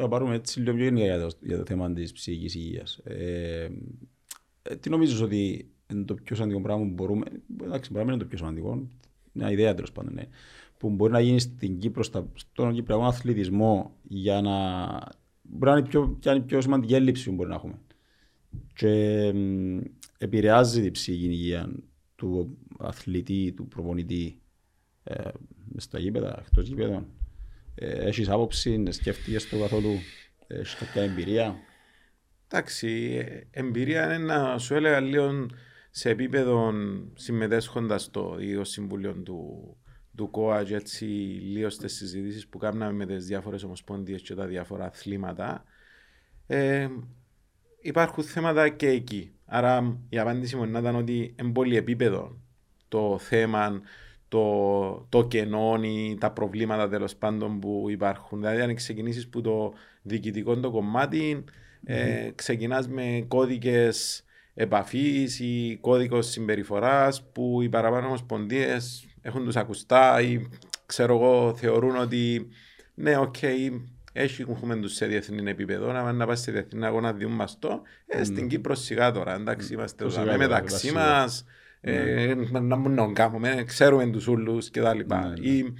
να 0.00 0.08
πάρουμε 0.08 0.34
έτσι 0.34 0.60
λίγο 0.60 0.74
πιο 0.74 0.84
γενικά 0.84 1.04
για 1.04 1.18
το, 1.18 1.36
για 1.40 1.58
το 1.58 1.64
θέμα 1.66 1.92
της 1.92 2.12
ψυχικής 2.12 2.54
υγείας. 2.54 2.96
Ε, 3.04 3.68
τι 4.80 4.90
νομίζεις 4.90 5.20
ότι 5.20 5.70
είναι 5.92 6.04
το 6.04 6.14
πιο 6.14 6.36
σημαντικό 6.36 6.60
πράγμα 6.60 6.84
που 6.84 6.92
μπορούμε, 6.92 7.24
εντάξει, 7.62 7.92
μπορεί 7.92 8.06
να 8.06 8.12
είναι 8.12 8.22
το 8.22 8.28
πιο 8.28 8.38
σημαντικό, 8.38 8.88
μια 9.32 9.50
ιδέα 9.50 9.74
τέλος 9.74 9.92
πάντων, 9.92 10.14
ναι, 10.14 10.22
που 10.78 10.90
μπορεί 10.90 11.12
να 11.12 11.20
γίνει 11.20 11.40
στην 11.40 11.78
Κύπρο, 11.78 12.02
στον 12.34 12.74
Κυπριακό 12.74 13.04
αθλητισμό 13.04 13.96
για 14.02 14.40
να 14.40 14.52
μπορεί 15.42 15.70
να 15.72 15.78
είναι 15.78 15.88
πιο, 15.88 16.16
και 16.20 16.30
είναι 16.30 16.40
πιο 16.40 16.60
σημαντική 16.60 16.94
έλλειψη 16.94 17.28
που 17.28 17.34
μπορεί 17.34 17.48
να 17.48 17.54
έχουμε. 17.54 17.78
Και 18.74 19.32
επηρεάζει 20.18 20.82
την 20.82 20.92
ψυχική 20.92 21.24
υγεία 21.26 21.72
του 22.14 22.58
αθλητή, 22.78 23.52
του 23.52 23.68
προπονητή 23.68 24.38
ε, 25.04 25.30
στα 25.76 25.98
γήπεδα, 25.98 26.38
εκτός 26.46 26.68
γήπεδων. 26.68 27.06
Ε, 27.74 28.06
έχεις 28.06 28.28
άποψη, 28.28 28.92
σκέφτηκες 28.92 29.48
το 29.48 29.58
καθόλου, 29.58 29.98
έχεις 30.46 30.74
κάποια 30.74 31.02
εμπειρία; 31.02 31.56
Εντάξει, 32.48 33.24
εμπειρία 33.50 34.14
είναι 34.14 34.24
να 34.24 34.58
σου 34.58 34.74
έλεγα 34.74 35.00
λίγο 35.00 35.46
σε 35.90 36.10
επίπεδο 36.10 36.72
συμμετέσχοντας 37.14 38.02
στο 38.02 38.36
ίδιο 38.40 38.64
συμβούλιο 38.64 39.12
του, 39.12 39.76
του 40.16 40.30
ΚΟΑ 40.30 40.64
και 40.64 40.74
έτσι 40.74 41.04
λίγο 41.42 41.70
στις 41.70 41.94
συζητήσεις 41.94 42.46
που 42.46 42.58
κάναμε 42.58 42.92
με 42.92 43.06
τις 43.06 43.26
διάφορες 43.26 43.62
ομοσπονδίες 43.62 44.22
και 44.22 44.34
τα 44.34 44.46
διάφορα 44.46 44.84
αθλήματα. 44.84 45.64
Ε, 46.46 46.88
υπάρχουν 47.80 48.24
θέματα 48.24 48.68
και 48.68 48.88
εκεί. 48.88 49.32
Άρα 49.46 49.98
η 50.08 50.18
απάντηση 50.18 50.56
μου 50.56 50.64
ήταν 50.64 50.96
ότι 50.96 51.34
είναι 51.40 51.52
πολύ 51.52 51.76
επίπεδο 51.76 52.38
το 52.88 53.18
θέμα, 53.18 53.80
το, 54.34 55.06
το 55.08 55.26
κενό 55.26 55.80
ή 55.82 56.16
τα 56.20 56.30
προβλήματα 56.30 56.88
τέλος 56.88 57.16
πάντων 57.16 57.60
που 57.60 57.86
υπάρχουν. 57.88 58.38
Δηλαδή, 58.38 58.60
αν 58.60 58.74
ξεκινήσεις 58.74 59.28
που 59.28 59.40
το 59.40 59.72
διοικητικό 60.02 60.56
το 60.56 60.70
κομμάτι, 60.70 61.44
mm-hmm. 61.44 61.82
ε, 61.84 62.30
ξεκινάς 62.34 62.88
με 62.88 63.24
κώδικες 63.28 64.24
επαφής 64.54 65.40
ή 65.40 65.78
κώδικες 65.80 66.26
συμπεριφοράς 66.26 67.22
που 67.32 67.62
οι 67.62 67.68
παραπάνω 67.68 68.06
ομοσπονδίες 68.06 69.06
έχουν 69.20 69.44
τους 69.44 69.56
ακουστά 69.56 70.20
ή 70.20 70.46
ξέρω 70.86 71.14
εγώ 71.14 71.54
θεωρούν 71.56 71.96
ότι 71.96 72.48
ναι, 72.94 73.16
OK, 73.16 73.34
okay, 73.42 73.70
έχουμε 74.48 74.76
τους 74.76 74.94
σε 74.94 75.06
διεθνή 75.06 75.50
επίπεδο, 75.50 75.92
να, 75.92 76.12
να 76.12 76.26
πάει 76.26 76.36
σε 76.36 76.52
διεθνή 76.52 76.84
αγώνα 76.84 77.12
διούν 77.12 77.32
μας 77.32 77.58
το. 77.58 77.82
Ε, 78.06 78.20
mm. 78.20 78.24
Στην 78.24 78.48
Κύπρο 78.48 78.74
σιγά 78.74 79.12
τώρα, 79.12 79.34
εντάξει, 79.34 79.72
είμαστε 79.72 80.06
mm. 80.08 80.36
μεταξύ 80.36 80.92
μας. 80.92 81.44
Ε, 81.86 82.34
ναι. 82.34 82.60
να 82.60 82.76
μην 82.76 82.92
να 82.92 83.12
κάνουμε, 83.12 83.64
ξέρουμε 83.66 84.06
τους 84.06 84.26
ούλους 84.26 84.70
και 84.70 84.80
τα 84.80 84.94
λοιπά. 84.94 85.28
Ναι, 85.28 85.28
ναι. 85.28 85.48
Η 85.48 85.74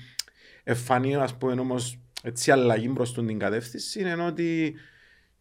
εμφανή, 0.64 1.16
ας 1.16 1.36
πούμε, 1.36 1.60
όμως, 1.60 1.98
έτσι 2.22 2.50
αλλαγή 2.50 2.88
προς 2.88 3.14
την 3.14 3.38
κατεύθυνση 3.38 4.00
είναι 4.00 4.24
ότι 4.26 4.74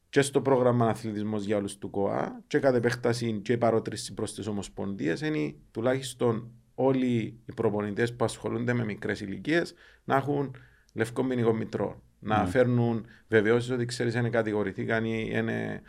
και 0.09 0.21
στο 0.21 0.41
πρόγραμμα 0.41 0.87
αθλητισμός 0.87 1.43
για 1.43 1.57
όλους 1.57 1.77
του 1.77 1.89
ΚΟΑ 1.89 2.41
και 2.47 2.59
κατ' 2.59 2.75
επέκταση 2.75 3.39
και 3.43 3.57
παρότριση 3.57 4.13
προς 4.13 4.33
τις 4.33 4.47
ομοσπονδίες 4.47 5.21
είναι 5.21 5.55
τουλάχιστον 5.71 6.51
όλοι 6.75 7.39
οι 7.45 7.53
προπονητές 7.55 8.15
που 8.15 8.25
ασχολούνται 8.25 8.73
με 8.73 8.85
μικρές 8.85 9.21
ηλικίες 9.21 9.73
να 10.03 10.15
έχουν 10.15 10.55
λευκό 10.93 11.23
μηνυγό 11.23 11.53
μητρό. 11.53 12.01
Να 12.19 12.45
φέρνουν 12.45 13.05
βεβαιώσεις 13.27 13.71
ότι 13.71 13.85
ξέρεις 13.85 14.15
αν 14.15 14.29
κατηγορηθήκαν 14.29 15.05
ή 15.05 15.29
είναι, 15.31 15.81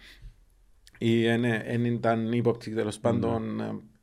ή 0.99 1.23
είναι, 1.23 1.65
ήταν 1.85 2.33
ύποπτοι 2.33 2.71
τέλος 2.71 2.99
πάντων 2.99 3.61
mm 3.61 3.94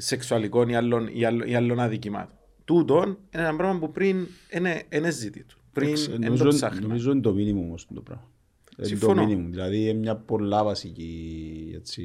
σεξουαλικών 0.00 0.68
ή 0.68 0.76
άλλων, 0.76 1.08
ή 1.12 1.24
άλλων, 1.24 1.48
ή 1.48 1.54
άλλων 1.54 1.80
αδικημάτων. 1.80 2.36
Τούτον 2.64 3.06
είναι 3.08 3.42
ένα 3.42 3.56
πράγμα 3.56 3.78
που 3.78 3.92
πριν 3.92 4.26
είναι, 4.52 4.82
είναι 4.92 5.10
ζήτητο. 5.10 5.54
Πριν 5.72 5.94
νομίζω, 6.20 6.44
το 6.44 6.50
ψάχνουμε. 6.50 6.86
Νομίζω 6.86 7.10
είναι 7.10 7.20
το 7.20 7.32
μήνυμο 7.32 7.62
όμως 7.62 7.86
το 7.94 8.00
πράγμα. 8.00 8.30
Συμφωνώ. 8.80 9.22
Το 9.22 9.26
μήνυμο. 9.26 9.48
Δηλαδή 9.48 9.82
είναι 9.82 9.98
μια 9.98 10.16
πολλά 10.16 10.64
βασική 10.64 11.72
έτσι, 11.74 12.02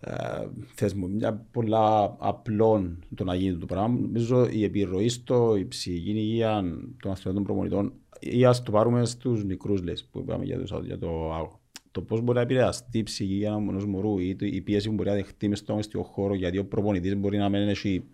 ε, 0.00 0.46
θεσμό, 0.74 1.06
μια 1.06 1.46
πολλά 1.50 2.16
απλών 2.18 3.04
το 3.14 3.24
να 3.24 3.34
γίνει 3.34 3.56
το 3.56 3.66
πράγμα. 3.66 3.98
Νομίζω 4.00 4.48
η 4.50 4.64
επιρροή 4.64 5.08
στο 5.08 5.56
η 5.56 5.66
ψυχική 5.66 6.10
υγεία 6.10 6.64
των 7.02 7.10
αθλητών 7.10 7.42
προμονητών 7.42 7.92
ή 8.20 8.44
ας 8.44 8.62
το 8.62 8.70
πάρουμε 8.70 9.04
στους 9.04 9.44
μικρούς 9.44 9.82
λες 9.82 10.04
που 10.04 10.18
είπαμε 10.18 10.44
για 10.44 10.64
το, 10.64 10.82
για 10.84 10.98
το 10.98 11.34
άγω 11.34 11.60
το 11.98 12.04
πώς 12.04 12.20
μπορεί 12.20 12.36
να 12.36 12.42
επηρεαστεί 12.42 12.98
η 12.98 13.02
ψυχή 13.02 13.42
ενός 13.42 13.86
μωρού 13.86 14.18
ή 14.18 14.36
η 14.40 14.60
πίεση 14.60 14.88
που 14.88 14.94
μπορεί 14.94 15.08
να 15.08 15.14
δεχτεί 15.14 15.48
μέσα 15.48 15.62
στον 15.62 15.78
αισθητικό 15.78 16.02
χώρο 16.02 16.34
γιατί 16.34 16.58
ο 16.58 16.64
προπονητής 16.64 17.16
μπορεί 17.16 17.38
να 17.38 17.48
μην 17.48 17.68
έχει 17.68 18.04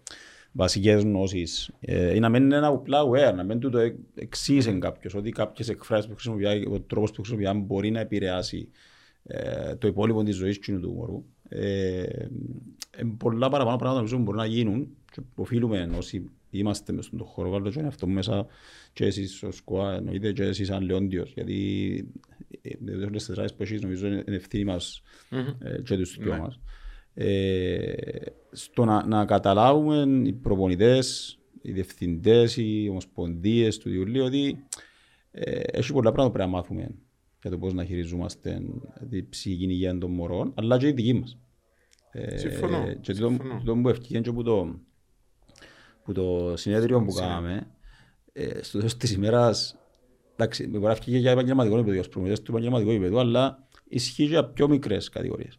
βασικές 0.53 1.03
γνώσεις 1.03 1.71
ε, 1.81 2.15
ή 2.15 2.21
να 2.21 2.29
μην 2.29 2.43
είναι 2.43 2.57
ένα 2.57 2.67
απλά 2.67 3.03
aware, 3.03 3.35
να 3.35 3.43
μην 3.43 3.59
του 3.59 3.71
το 3.71 3.79
εξήγησε 4.15 4.73
κάποιος 4.73 5.15
ότι 5.15 5.31
κάποιες 5.31 5.69
εκφράσεις 5.69 6.07
που 6.07 6.13
χρησιμοποιεί, 6.13 6.69
ο 6.73 6.81
τρόπος 6.81 7.11
που 7.11 7.23
χρησιμοποιεί 7.23 7.61
μπορεί 7.67 7.91
να 7.91 8.01
επηρεάσει 8.01 8.69
ε, 9.23 9.75
το 9.75 9.87
υπόλοιπο 9.87 10.23
της 10.23 10.37
ζωής 10.37 10.59
του 10.59 10.93
μωρού. 10.95 11.25
Ε, 11.49 12.03
ε, 12.91 13.05
πολλά 13.17 13.49
παραπάνω 13.49 13.77
πράγματα 13.77 14.17
που 14.17 14.23
μπορούν 14.23 14.41
να 14.41 14.47
γίνουν 14.47 14.89
και 15.13 15.21
οφείλουμε 15.35 15.91
όσοι 15.97 16.31
είμαστε 16.59 16.93
μέσα 16.93 17.09
στον 17.09 17.25
χώρο, 17.27 17.51
βάλω 17.51 17.71
και 17.71 17.81
αυτό 17.81 18.07
μέσα 18.07 18.47
και 18.93 19.05
εσείς 19.05 19.43
ο 19.43 19.51
ΣΚΟΑ, 19.51 19.95
εννοείται 19.95 20.33
και 20.33 20.43
εσείς 20.43 20.67
σαν 20.67 20.85
Λεόντιος, 20.85 21.33
γιατί 21.33 22.09
με 22.79 23.11
τις 23.11 23.27
τεσσάρες 23.27 23.55
που 23.55 23.63
εσείς 23.63 23.81
νομίζω 23.83 24.07
είναι 24.07 24.25
ευθύνη 24.27 24.65
μας 24.65 25.03
ε, 25.59 25.83
και 25.83 25.97
τους 25.97 26.17
δυο 26.19 26.33
ναι. 26.33 26.39
μας. 26.39 26.61
Ε, 27.15 27.93
στο 28.53 28.85
να, 28.85 29.07
να 29.07 29.25
καταλάβουμε 29.25 30.29
οι 30.29 30.33
προπονητές, 30.33 31.39
οι 31.63 31.73
διευθυντές, 31.73 32.57
οι 32.57 32.87
ομοσπονδίες 32.91 33.79
του 33.79 33.91
Ιουλίου 33.93 34.25
ότι 34.25 34.65
ε, 35.31 35.61
έχει 35.61 35.93
πολλά 35.93 36.13
πράγματα 36.13 36.27
που 36.27 36.33
πρέπει 36.33 36.51
να 36.51 36.57
μάθουμε 36.57 36.95
για 37.41 37.51
το 37.51 37.59
πώς 37.59 37.73
να 37.73 37.85
χειριζόμαστε 37.85 38.63
την 39.11 39.29
ψυχική 39.29 39.65
υγεία 39.65 39.99
των 39.99 40.11
μωρών, 40.11 40.53
αλλά 40.55 40.79
και 40.79 40.87
η 40.87 40.93
δική 40.93 41.13
μας. 41.13 41.39
Ε, 42.11 42.37
συμφωνώ. 42.37 42.95
Και 43.01 43.13
το, 43.13 43.37
το 43.65 43.77
που 43.77 43.89
ευκήγεν 43.89 44.23
και 44.23 44.33
που 44.33 44.43
το, 44.43 44.79
που 46.05 46.13
το 46.13 46.53
συνέδριο 46.57 47.03
που 47.03 47.13
κάναμε, 47.13 47.67
ε, 48.33 48.63
στο 48.63 48.79
τέλος 48.79 48.97
της 48.97 49.13
ημέρας, 49.13 49.77
εντάξει, 50.33 50.67
με 50.67 50.79
μπορεί 50.79 50.99
να 51.07 51.19
για 51.19 51.31
επαγγελματικό 51.31 51.75
επίπεδο, 51.75 52.01
για 52.01 52.11
προμηθές 52.11 52.43
του 52.43 52.51
επαγγελματικού 52.51 52.91
επίπεδο, 52.91 53.19
αλλά 53.19 53.67
ισχύει 53.89 54.25
για 54.25 54.45
πιο 54.45 54.69
μικρές 54.69 55.09
κατηγορίες. 55.09 55.59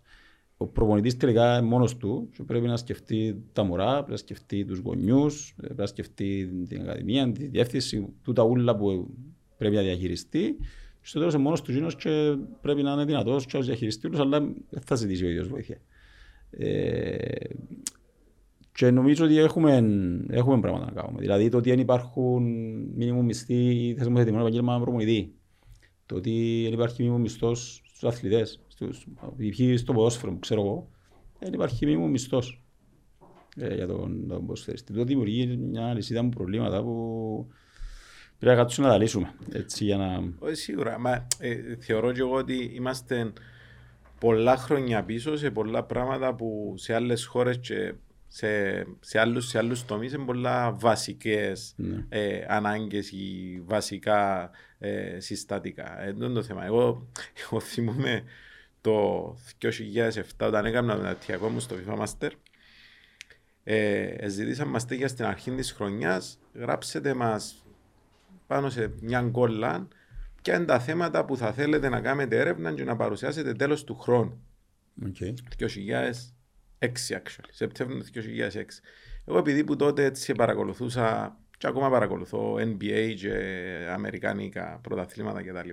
Ο 0.57 0.67
προπονητής 0.67 1.17
τελικά 1.17 1.57
είναι 1.57 1.67
μόνος 1.67 1.97
του 1.97 2.29
και 2.35 2.43
πρέπει 2.43 2.67
να 2.67 2.77
σκεφτεί 2.77 3.43
τα 3.53 3.63
μωρά, 3.63 3.93
πρέπει 3.93 4.11
να 4.11 4.17
σκεφτεί 4.17 4.65
τους 4.65 4.79
γονιούς, 4.79 5.53
πρέπει 5.57 5.79
να 5.79 5.85
σκεφτεί 5.85 6.47
την 6.67 6.81
ακαδημία, 6.81 7.31
τη 7.31 7.47
διεύθυνση, 7.47 8.13
τούτα 8.21 8.43
ούλα 8.43 8.75
που 8.75 9.13
πρέπει 9.57 9.75
να 9.75 9.81
διαχειριστεί. 9.81 10.55
Στο 11.01 11.19
τέλος 11.19 11.33
είναι 11.33 11.43
μόνος 11.43 11.61
του 11.61 11.71
γίνος 11.71 11.95
και 11.95 12.35
πρέπει 12.61 12.83
να 12.83 12.91
είναι 12.91 13.05
δυνατός 13.05 13.45
και 13.45 13.57
ως 13.57 13.65
διαχειριστή 13.65 14.09
τους, 14.09 14.19
αλλά 14.19 14.39
δεν 14.69 14.81
θα 14.85 14.95
ζητήσει 14.95 15.25
ο 15.25 15.29
ίδιος 15.29 15.47
βοήθεια. 15.47 15.77
Ε, 16.49 17.25
και 18.75 18.91
νομίζω 18.91 19.25
ότι 19.25 19.37
έχουμε, 19.37 19.83
έχουμε 20.29 20.59
πράγματα 20.59 20.85
να 20.85 21.01
κάνουμε. 21.01 21.21
Δηλαδή 21.21 21.49
το 21.49 21.57
ότι 21.57 21.69
δεν 21.69 21.79
υπάρχουν 21.79 22.43
μήνυμου 22.95 23.23
μισθοί 23.23 23.93
θεσμοθετημένο 23.97 24.43
επαγγέλμα 24.43 24.79
προμονητή. 24.79 25.33
Το 26.05 26.15
ότι 26.15 26.61
δεν 26.63 26.73
υπάρχει 26.73 27.01
μήνυμου 27.03 27.21
μισθός 27.21 27.81
στους 27.85 28.03
αθλητές. 28.03 28.61
Στους, 28.67 29.07
στο 29.75 29.93
ποδόσφαιρο, 29.93 30.37
ξέρω 30.39 30.61
εγώ. 30.61 30.89
Δεν 31.39 31.53
υπάρχει 31.53 31.85
μήνυμου 31.85 32.09
μισθός 32.09 32.63
ε, 33.55 33.75
για 33.75 33.87
τον, 33.87 34.27
τον 34.27 34.39
ποδοσφαιριστή. 34.45 34.93
Το 34.93 35.03
δημιουργεί 35.03 35.57
μια 35.57 35.93
λυσίδα 35.93 36.23
με 36.23 36.29
προβλήματα 36.29 36.83
που 36.83 37.47
πρέπει 38.39 38.55
να 38.55 38.61
κάτσουμε 38.61 38.87
να 38.87 38.93
τα 38.93 38.99
λύσουμε. 38.99 39.33
Έτσι, 39.51 39.83
για 39.83 39.97
να... 39.97 40.33
Όχι 40.39 40.55
σίγουρα. 40.55 40.99
Μα, 40.99 41.27
ε, 41.39 41.75
θεωρώ 41.79 42.11
και 42.11 42.19
εγώ 42.19 42.35
ότι 42.35 42.71
είμαστε 42.73 43.33
πολλά 44.19 44.57
χρόνια 44.57 45.03
πίσω 45.03 45.35
σε 45.35 45.51
πολλά 45.51 45.83
πράγματα 45.83 46.35
που 46.35 46.73
σε 46.77 46.93
άλλες 46.93 47.25
χώρες 47.25 47.59
και 47.59 47.93
σε, 48.27 48.81
σε, 48.99 49.19
άλλους, 49.19 49.47
σε 49.47 49.57
άλλους 49.57 49.85
τομείς 49.85 50.13
είναι 50.13 50.25
πολλά 50.25 50.71
βασικές 50.71 51.73
ναι. 51.77 52.05
ε, 52.09 52.45
ανάγκες 52.47 53.11
ή 53.11 53.61
βασικά 53.65 54.51
ε, 54.77 55.19
συστατικά. 55.19 56.01
Ε, 56.01 56.09
είναι 56.09 56.27
το 56.27 56.43
θέμα. 56.43 56.65
Εγώ, 56.65 57.07
εγώ 57.45 57.59
θυμούμαι 57.59 58.23
το 58.81 59.27
2007 59.61 59.71
όταν 60.41 60.65
έκανα 60.65 60.97
το 60.97 61.15
τιακό 61.25 61.49
μου 61.49 61.59
στο 61.59 61.75
FIFA 61.75 62.05
Master 62.05 62.29
ε, 63.67 64.27
ζητήσαμε 64.27 64.71
μας 64.71 64.85
για 64.89 65.07
στην 65.07 65.25
αρχή 65.25 65.51
της 65.51 65.71
χρονιάς 65.71 66.39
γράψετε 66.53 67.13
μας 67.13 67.65
πάνω 68.47 68.69
σε 68.69 68.93
μια 69.01 69.21
κόλλα 69.21 69.87
ποια 70.41 70.55
είναι 70.55 70.65
τα 70.65 70.79
θέματα 70.79 71.25
που 71.25 71.37
θα 71.37 71.53
θέλετε 71.53 71.89
να 71.89 72.01
κάνετε 72.01 72.39
έρευνα 72.39 72.73
και 72.73 72.83
να 72.83 72.95
παρουσιάσετε 72.95 73.53
τέλος 73.53 73.83
του 73.83 73.95
χρόνου. 73.95 74.43
Okay. 75.03 75.33
2006 75.59 75.67
actually, 76.93 77.49
Σεπτέμβριο 77.49 77.99
του 77.99 78.21
2006. 78.53 78.61
Εγώ 79.25 79.37
επειδή 79.37 79.63
που 79.63 79.75
τότε 79.75 80.03
έτσι 80.03 80.33
παρακολουθούσα 80.33 81.37
και 81.57 81.67
ακόμα 81.67 81.89
παρακολουθώ 81.89 82.55
NBA 82.55 83.13
και 83.17 83.33
αμερικάνικα 83.93 84.79
πρωταθλήματα 84.83 85.41
κτλ. 85.41 85.69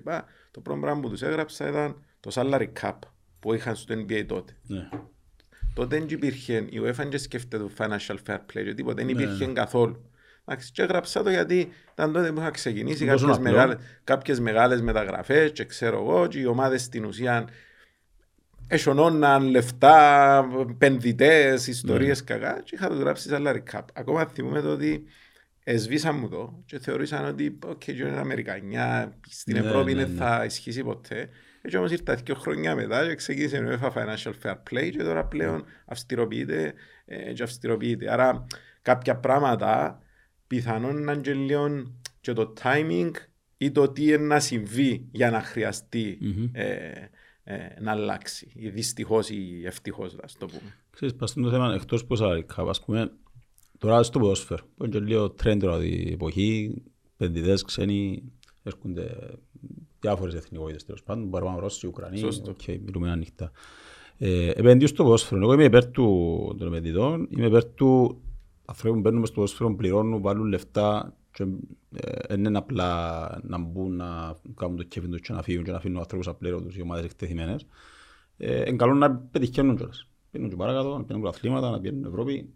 Το 0.51 0.61
πρώτο 0.61 0.81
πράγμα 0.81 1.01
που 1.01 1.09
τους 1.09 1.23
έγραψα 1.23 1.69
ήταν 1.69 2.05
το 2.21 2.31
salary 2.35 2.69
cap 2.81 2.99
που 3.41 3.55
είχαν 3.55 3.77
στο 3.77 3.95
NBA 3.95 4.25
τότε. 4.27 4.53
Ναι. 4.67 4.89
Τότε 5.75 5.99
δεν 5.99 6.09
υπήρχε, 6.09 6.67
η 6.71 6.81
UEFA 6.85 7.07
δεν 7.09 7.19
σκέφτεται 7.19 7.63
το 7.63 7.71
financial 7.79 8.17
fair 8.27 8.37
play 8.37 8.65
και 8.65 8.75
τίποτα, 8.75 8.95
δεν 8.95 9.05
ναι, 9.07 9.23
υπήρχε 9.23 9.47
ναι. 9.47 9.53
καθόλου. 9.53 10.11
Και 10.73 10.83
έγραψα 10.83 11.23
το 11.23 11.31
γιατί 11.31 11.73
ήταν 11.93 12.13
τότε 12.13 12.33
που 12.33 12.41
είχα 12.41 12.51
ξεκινήσει 12.51 13.05
κάποιες 13.05 13.39
μεγάλες, 13.39 13.77
κάποιες 14.05 14.41
μεγάλες 14.41 14.81
μεταγραφές 14.81 15.53
και 15.53 15.65
ξέρω 15.65 15.99
εγώ 15.99 16.27
και 16.27 16.39
οι 16.39 16.45
ομάδες 16.45 16.83
στην 16.83 17.05
ουσία 17.05 17.49
εσωνώναν 18.73 19.49
λεφτά, 19.49 20.45
πενδυτές, 20.79 21.67
ιστορίες 21.67 22.19
ναι. 22.21 22.25
κακά 22.25 22.61
και 22.65 22.75
είχα 22.75 22.89
το 22.89 22.95
γράψει 22.95 23.29
σαν 23.29 23.47
recap. 23.49 23.85
Ακόμα 23.93 24.27
θυμούμαι 24.27 24.61
το 24.61 24.71
ότι 24.71 25.05
εσβήσαν 25.65 26.19
μου 26.19 26.29
το 26.29 26.63
και 26.65 26.79
θεωρήσαν 26.79 27.25
ότι 27.25 27.59
okay, 27.67 27.95
είναι 27.95 28.19
Αμερικανιά, 28.19 29.19
στην 29.29 29.55
ναι, 29.55 29.69
Ευρώπη 29.69 29.95
ναι, 29.95 30.05
ναι. 30.05 30.15
θα 30.17 30.45
ισχύσει 30.45 30.83
ποτέ. 30.83 31.29
Έτσι 31.63 31.77
όμως 31.77 31.91
ήρθα 31.91 32.15
δύο 32.15 32.35
χρόνια 32.35 32.75
μετά 32.75 33.07
και 33.07 33.15
ξεκίνησε 33.15 33.57
η 33.57 33.63
UEFA 33.67 33.93
Financial 33.93 34.33
Fair 34.43 34.57
Play 34.71 34.91
και 34.91 35.03
τώρα 35.03 35.25
πλέον 35.25 35.65
αυστηροποιείται 35.85 36.75
ε, 37.05 37.33
και 37.33 37.43
αυστηροποιείται. 37.43 38.13
Άρα 38.13 38.47
κάποια 38.83 39.17
πράγματα 39.17 40.03
πιθανόν 40.47 41.05
να 41.05 41.13
είναι 41.13 41.33
λίγο 41.33 41.93
και 42.21 42.33
το 42.33 42.53
timing 42.63 43.11
ή 43.57 43.71
το 43.71 43.89
τι 43.89 44.05
είναι 44.05 44.17
να 44.17 44.41
συμβεί 44.41 45.09
για 45.13 45.31
να 45.31 45.41
χρειαστεί 45.41 46.19
mm-hmm. 46.23 46.51
ε, 46.53 46.65
ε, 46.65 47.11
να 47.81 47.91
αλλάξει. 47.91 48.53
Δυστυχώς 48.73 49.31
ή 49.31 49.63
ευτυχώς, 49.65 50.17
ας 50.23 50.37
το 50.39 50.47
πούμε. 50.47 50.77
Ξέρεις, 50.91 51.15
πας 51.15 51.33
το 51.33 51.51
θέμα 51.51 51.75
εκτός 51.75 52.05
πως 52.05 52.21
ας 52.57 52.85
πούμε, 52.85 53.13
τώρα 53.79 54.03
στο 54.03 54.19
ποδόσφαιρο, 54.19 54.63
που 54.77 54.85
είναι 54.85 54.99
και 54.99 55.05
λίγο 55.05 55.31
τρέντ 55.31 55.63
τώρα 55.63 55.85
η 55.85 56.13
εποχή, 56.13 56.83
επενδυτές 57.17 57.63
ξένοι 57.63 58.23
έρχονται 58.63 59.17
διάφορες 60.01 60.35
εθνικότητες 60.35 60.85
τέλος 60.85 61.03
πάντων, 61.03 61.31
Παραπάνω 61.31 61.59
Ρώσοι, 61.59 61.87
Ουκρανοί, 61.87 62.25
okay, 62.25 62.79
μιλούμε 62.85 63.11
ανοιχτά. 63.11 63.53
Ε, 64.19 64.51
επενδύω 64.51 64.87
στο 64.87 65.03
ποδόσφαιρο, 65.03 65.41
εγώ 65.41 65.53
είμαι 65.53 65.65
υπέρ 65.65 65.91
του, 65.91 66.55
των 66.59 66.67
επενδυτών, 66.67 67.29
είμαι 67.31 67.47
υπέρ 67.47 67.65
του 67.65 68.23
ανθρώπου 68.65 68.95
που 68.95 69.01
μπαίνουν 69.01 69.27
στο 69.27 69.35
ποδόσφαιρο, 69.35 69.75
πληρώνουν, 69.75 70.21
βάλλουν 70.21 70.47
λεφτά 70.47 71.17
και 71.22 71.22
δεν 72.29 72.45
είναι 72.45 72.59
απλά 72.59 73.41
να 73.43 73.59
μπουν 73.59 73.97
να 73.97 74.37
κάνουν 74.55 74.77
το 74.77 74.83
κέφι 74.83 75.09
τους 75.09 75.21
και 75.21 75.33
να 75.33 75.43
φύγουν 75.43 75.65
και 75.65 75.71
να 75.71 75.77
αφήνουν 75.77 75.99
ανθρώπους 75.99 76.29
απλήρωτους 76.29 76.77
οι 76.77 76.83
ομάδες 76.83 77.05
εκτεθειμένες. 77.05 77.67
Είναι 78.37 78.77
καλό 78.77 78.95
να 78.95 79.17
πετυχαίνουν 79.17 79.77
κιόλας. 79.77 80.07
Πηαίνουν 80.31 80.49
και 80.49 80.57
παρακάτω, 80.57 80.97
να 80.97 81.05
πηαίνουν 81.05 81.27
αθλήματα, 81.27 81.71
να 81.71 81.81
πηαίνουν 81.81 82.05
Ευρώπη. 82.05 82.55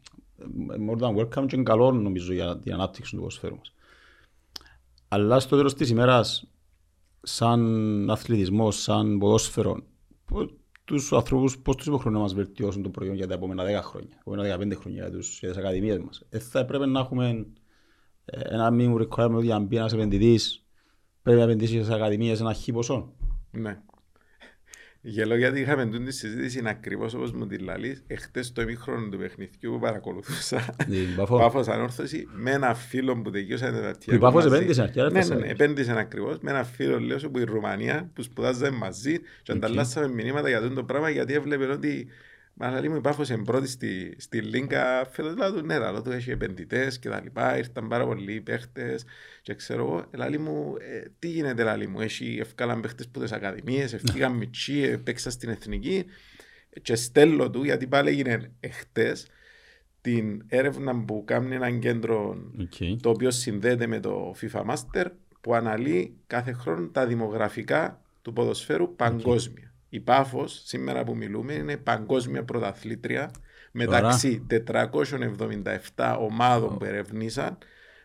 More 0.89 0.99
than 0.99 1.17
welcome 1.17 1.47
και 1.47 1.55
είναι 1.55 1.63
καλό 1.63 1.93
νομίζω 1.93 2.33
για 2.33 2.59
την 2.59 2.73
ανάπτυξη 2.73 3.11
του 3.11 3.17
ποδοσφαίρου 3.17 3.57
μας. 3.57 3.75
Αλλά 5.09 5.41
στο 5.41 5.57
τέλος 5.57 5.75
της 5.75 5.91
ημέρας, 5.91 6.47
σαν 7.23 8.11
αθλητισμός, 8.11 8.83
σαν 8.83 9.19
ποδόσφαιρο, 9.19 9.83
τους 10.85 11.13
ανθρώπους 11.13 11.59
πώς 11.59 11.77
τους 11.77 11.87
υποχρεώνουν 11.87 12.19
να 12.19 12.27
μας 12.27 12.35
βελτιώσουν 12.35 12.83
το 12.83 12.89
προϊόν 12.89 13.15
για 13.15 13.27
τα 13.27 13.35
επόμενα 13.35 13.65
10 13.65 13.83
χρόνια, 13.83 14.17
επόμενα 14.21 14.43
15 14.43 14.77
χρόνια 14.77 15.03
για, 15.03 15.11
τους, 15.11 15.39
για 15.39 15.49
τις 15.49 15.59
ακαδημίες 15.59 15.99
μας. 15.99 16.23
Ε, 16.29 16.39
θα 16.39 16.59
έπρεπε 16.59 16.87
να 16.87 17.01
έχουμε 17.01 17.29
ε, 17.29 17.47
ένα 18.27 18.71
minimum 18.73 19.07
requirement 19.07 19.35
ότι 19.35 19.53
αν 19.53 19.65
μπει 19.65 19.77
ένας 19.77 19.93
επενδυτής 19.93 20.65
πρέπει 21.23 21.39
να 21.39 21.45
επενδύσεις 21.45 21.85
στις 21.85 21.95
ακαδημίες 21.95 22.41
ένα 22.41 22.53
χι 22.53 22.73
ποσό. 22.73 23.13
Ναι. 23.51 23.79
Γελώ 25.09 25.37
γιατί 25.37 25.61
είχαμε 25.61 25.87
τη 25.87 26.13
συζήτηση 26.13 26.59
είναι 26.59 26.71
ακριβώς 26.71 27.15
όπως 27.15 27.33
μου 27.33 27.47
τη 27.47 27.59
λαλείς 27.59 28.05
εχθές 28.07 28.53
το 28.53 28.63
ημίχρονο 28.63 29.09
του 29.09 29.19
παιχνιδιού 29.19 29.73
που 29.73 29.79
παρακολουθούσα 29.79 30.77
Πάφος 31.27 31.69
ανόρθωση 31.69 32.29
με 32.33 32.51
ένα 32.51 32.75
φίλο 32.75 33.17
που 33.23 33.31
τελειώσα 33.31 33.73
τα 33.73 33.81
τιάκια 33.81 34.15
Η 34.15 34.19
Πάφος 34.19 34.45
επένδυσε 34.45 34.93
Ναι, 34.95 35.25
ναι, 35.25 35.35
ναι, 35.35 35.47
επένδυσε 35.47 35.99
ακριβώς. 35.99 36.39
Με 36.41 36.51
ένα 36.51 36.65
φίλο 36.65 37.01
λέω 37.01 37.19
που 37.33 37.39
η 37.39 37.45
Ρουμανία 37.45 38.11
που 38.15 38.23
σπουδάζαμε 38.23 38.77
μαζί 38.77 39.19
και 39.43 39.53
ανταλλάσσαμε 39.53 40.09
μηνύματα 40.09 40.49
για 40.49 40.59
αυτό 40.59 40.75
το 40.75 40.85
πράγμα 40.85 41.11
γιατί 41.11 41.35
έβλεπε 41.35 41.67
ότι 41.67 42.09
Μα 42.59 42.81
λέει 42.81 42.89
μου 42.89 42.97
υπάρχωσε 42.97 43.37
πρώτη 43.37 43.69
στη, 43.69 44.15
στη 44.19 44.41
Λίγκα, 44.41 45.07
φέτος 45.11 45.53
του 45.53 45.65
ναι, 45.65 45.75
αλλά 45.75 46.03
του 46.03 46.11
έχει 46.11 46.31
επενδυτές 46.31 46.99
και 46.99 47.09
τα 47.09 47.21
λοιπά, 47.21 47.59
ήρθαν 47.59 47.89
πάρα 47.89 48.07
πολλοί 48.07 48.41
παίχτες 48.41 49.05
και 49.43 49.55
ξέρω 49.55 49.83
εγώ, 49.83 50.27
λέει 50.29 50.39
μου, 50.39 50.75
ε, 50.79 51.09
τι 51.19 51.29
γίνεται 51.29 51.77
λέει 51.77 51.87
μου, 51.87 52.01
έχει 52.01 52.39
ευκάλαν 52.41 52.81
παίχτες 52.81 53.09
που 53.09 53.21
τις 53.21 53.33
ακαδημίες, 53.33 53.93
ευκήγαν 53.93 54.33
μητσί, 54.33 54.99
παίξαν 54.99 55.33
στην 55.33 55.49
εθνική 55.49 56.05
και 56.83 56.95
στέλνω 56.95 57.51
του, 57.51 57.65
γιατί 57.65 57.87
πάλι 57.87 58.09
έγινε 58.09 58.51
εχθές, 58.61 59.27
την 60.01 60.45
έρευνα 60.49 61.05
που 61.05 61.23
κάνει 61.27 61.55
ένα 61.55 61.71
κέντρο 61.79 62.37
okay. 62.59 62.97
το 63.01 63.11
οποίο 63.11 63.31
συνδέεται 63.31 63.87
με 63.87 64.01
το 64.01 64.35
FIFA 64.41 64.65
Master 64.65 65.07
που 65.41 65.55
αναλύει 65.55 66.17
κάθε 66.27 66.53
χρόνο 66.53 66.89
τα 66.89 67.07
δημογραφικά 67.07 68.03
του 68.23 68.33
ποδοσφαίρου 68.33 68.97
παγκόσμια. 68.97 69.65
Okay. 69.65 69.66
Η 69.97 70.01
Πάφος, 70.01 70.63
σήμερα 70.65 71.05
που 71.05 71.17
μιλούμε, 71.17 71.53
είναι 71.53 71.77
παγκόσμια 71.77 72.45
πρωταθλήτρια 72.45 73.31
μεταξύ 73.73 74.47
477 75.97 76.17
ομάδων 76.19 76.79
που 76.79 76.85
ερευνήσαν 76.85 77.59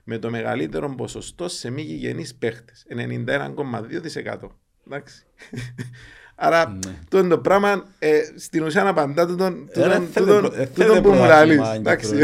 με 0.03 0.17
το 0.17 0.29
μεγαλύτερο 0.29 0.95
ποσοστό 0.95 1.49
σε 1.49 1.69
μη 1.69 1.81
γηγενείς 1.81 2.35
παίχτες. 2.35 2.85
91,2%. 2.89 4.49
Εντάξει. 4.87 5.25
Άρα, 6.35 6.69
ναι. 6.69 6.93
το 7.09 7.17
είναι 7.17 7.27
το 7.27 7.37
πράγμα, 7.37 7.85
ε, 7.99 8.19
στην 8.35 8.63
ουσία 8.63 8.87
απαντά 8.87 9.27
του 9.27 9.35
τον 9.35 9.69
που 11.01 11.11
μου 11.11 11.25
λαλείς. 11.25 11.69
Εντάξει, 11.73 12.15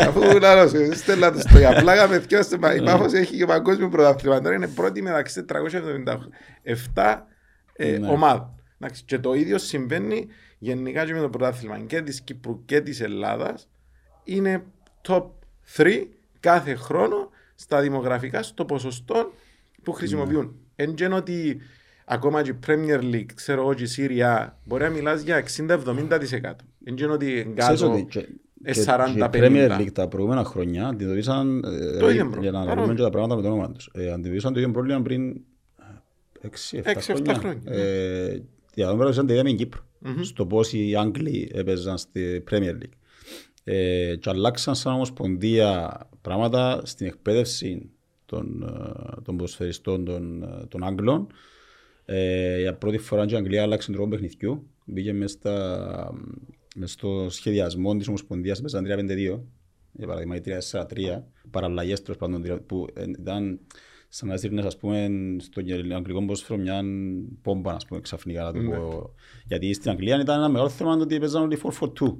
αφού 0.00 0.38
λαλώς, 0.40 0.72
στέλνα 0.98 1.32
το 1.32 1.40
στο 1.40 1.58
για 1.58 1.80
πλάκα 1.80 2.08
με 2.08 2.20
θυκιώστε, 2.20 2.56
η 2.76 2.82
Πάφος 2.82 3.12
έχει 3.12 3.36
και 3.36 3.46
παγκόσμιο 3.46 3.88
πρωταθλήμα. 3.88 4.40
Τώρα 4.40 4.54
είναι 4.54 4.68
πρώτη 4.68 5.02
μεταξύ 5.02 5.44
477 6.94 7.26
ε, 7.76 7.98
ναι. 7.98 8.08
ομάδα. 8.08 8.54
Και 9.04 9.18
το 9.18 9.34
ίδιο 9.34 9.58
συμβαίνει 9.58 10.26
γενικά 10.58 11.04
και 11.06 11.12
με 11.12 11.20
το 11.20 11.28
πρωτάθλημα 11.28 11.78
και 11.78 12.00
της 12.02 12.20
Κύπρου 12.20 12.64
και 12.64 12.80
της 12.80 13.00
Ελλάδας. 13.00 13.68
Είναι 14.24 14.64
top 15.08 15.24
3 15.76 16.06
κάθε 16.40 16.74
χρόνο 16.74 17.30
στα 17.54 17.80
δημογραφικά 17.80 18.42
στο 18.42 18.64
ποσοστό 18.64 19.32
που 19.82 19.92
χρησιμοποιούν. 19.92 20.44
Ναι. 20.44 20.84
Εν 20.84 20.94
και 20.94 21.06
ότι 21.06 21.60
ακόμα 22.04 22.42
και 22.42 22.50
η 22.50 22.58
Premier 22.66 23.00
League, 23.00 23.32
ξέρω 23.34 23.60
εγώ 23.60 23.74
και 23.74 23.82
η 23.82 23.88
Serie 23.96 24.36
A, 24.36 24.48
μπορεί 24.64 24.82
να 24.82 24.88
μιλάς 24.90 25.22
για 25.22 25.36
60-70%. 25.36 26.56
Εν 26.84 26.94
και 26.94 27.06
ότι 27.06 27.26
Ξέρεις 27.26 27.44
εγκάζω 27.46 27.92
ότι 27.92 28.04
και- 28.10 28.26
ε, 28.62 28.72
και- 28.72 28.80
40-50. 28.82 29.28
και 29.30 29.36
η 29.36 29.40
Premier 29.42 29.78
League 29.80 29.92
τα 29.92 30.08
προηγούμενα 30.08 30.44
χρόνια 30.44 30.86
αντιμετωπίσαν, 30.86 31.64
ε, 31.64 31.98
Το 31.98 32.08
ίδιο 32.08 32.10
για 32.10 32.26
πρόβλημα, 32.30 32.58
να 32.58 32.64
παρόμοιο. 32.64 32.82
λέμε 32.82 32.94
και 32.94 33.02
τα 33.02 33.10
πράγματα 33.10 33.36
με 33.36 33.42
το 33.42 33.48
όνομα 33.48 33.72
τους, 33.72 33.90
ε, 33.94 34.10
αντιμετωπίσαν 34.12 34.52
το 34.52 34.58
ίδιο 34.60 34.72
πρόβλημα 34.72 35.02
πριν 35.02 35.40
6-7 36.46 36.82
6-7 36.82 37.02
χρόνια. 37.04 37.34
χρόνια, 37.34 37.60
ναι. 37.64 37.76
Ε, 37.76 38.42
Για 38.74 38.86
τον 38.86 38.98
πράγμα 38.98 39.24
το 39.24 39.32
είδαμε 39.32 39.48
στην 39.48 39.56
Κύπρο, 39.56 39.80
στο 40.22 40.46
πώς 40.46 40.72
οι 40.72 40.94
Άγγλοι 40.96 41.50
έπαιζαν 41.54 41.98
στη 41.98 42.44
Premier 42.50 42.72
League. 42.72 42.96
Ε, 43.64 44.16
και 44.16 44.30
αλλάξαν 44.30 44.74
σαν 44.74 44.92
ομοσπονδία 44.94 46.00
πράγματα 46.20 46.80
στην 46.84 47.06
εκπαίδευση 47.06 47.90
των, 48.26 48.62
ε, 48.62 49.22
των 49.22 49.36
ποδοσφαιριστών 49.36 50.04
των, 50.04 50.42
ε, 50.42 50.66
των 50.68 50.84
Άγγλων. 50.84 51.26
Ε, 52.04 52.60
για 52.60 52.74
πρώτη 52.74 52.98
φορά 52.98 53.26
και 53.26 53.34
η 53.34 53.36
Αγγλία 53.36 53.62
άλλαξε 53.62 53.86
τον 53.86 53.96
τρόπο 53.96 54.10
παιχνιδιού. 54.10 54.66
Μπήκε 54.84 55.12
μες, 55.12 55.30
στα, 55.30 56.12
μες 56.76 56.90
στο 56.90 57.26
σχεδιασμό 57.30 57.96
της 57.96 58.08
Ομοσπονδίας 58.08 58.60
με 58.60 58.68
3-5-2. 58.68 59.40
Για 59.92 60.06
παράδειγμα, 60.06 60.36
η 60.36 60.40
3-4-3, 60.40 61.22
παραλλαγές 61.50 62.02
τέλος 62.02 62.18
πάντων, 62.18 62.42
δηλαδή, 62.42 62.60
που 62.60 62.86
ε, 62.94 63.02
ήταν 63.02 63.60
σαν 64.08 64.28
να 64.28 64.36
στείλνες, 64.36 64.64
ας 64.64 64.76
πούμε, 64.76 65.08
στο 65.38 65.60
αγγλικό 65.94 66.20
ποδόσφαιρο 66.20 66.58
μια 66.58 66.82
πόμπα, 67.42 67.72
ας 67.72 67.86
πούμε, 67.86 68.00
ξαφνικά. 68.00 68.42
Να 68.42 68.52
το 68.52 68.60
πω. 68.60 69.14
Γιατί 69.46 69.72
στην 69.72 69.90
Αγγλία 69.90 70.20
ήταν 70.20 70.38
ένα 70.38 70.48
μεγάλο 70.48 70.68
θέμα 70.68 70.92
ότι 70.92 71.18
παίζαν 71.18 71.42
όλοι 71.42 71.58
4-4-2. 71.80 72.16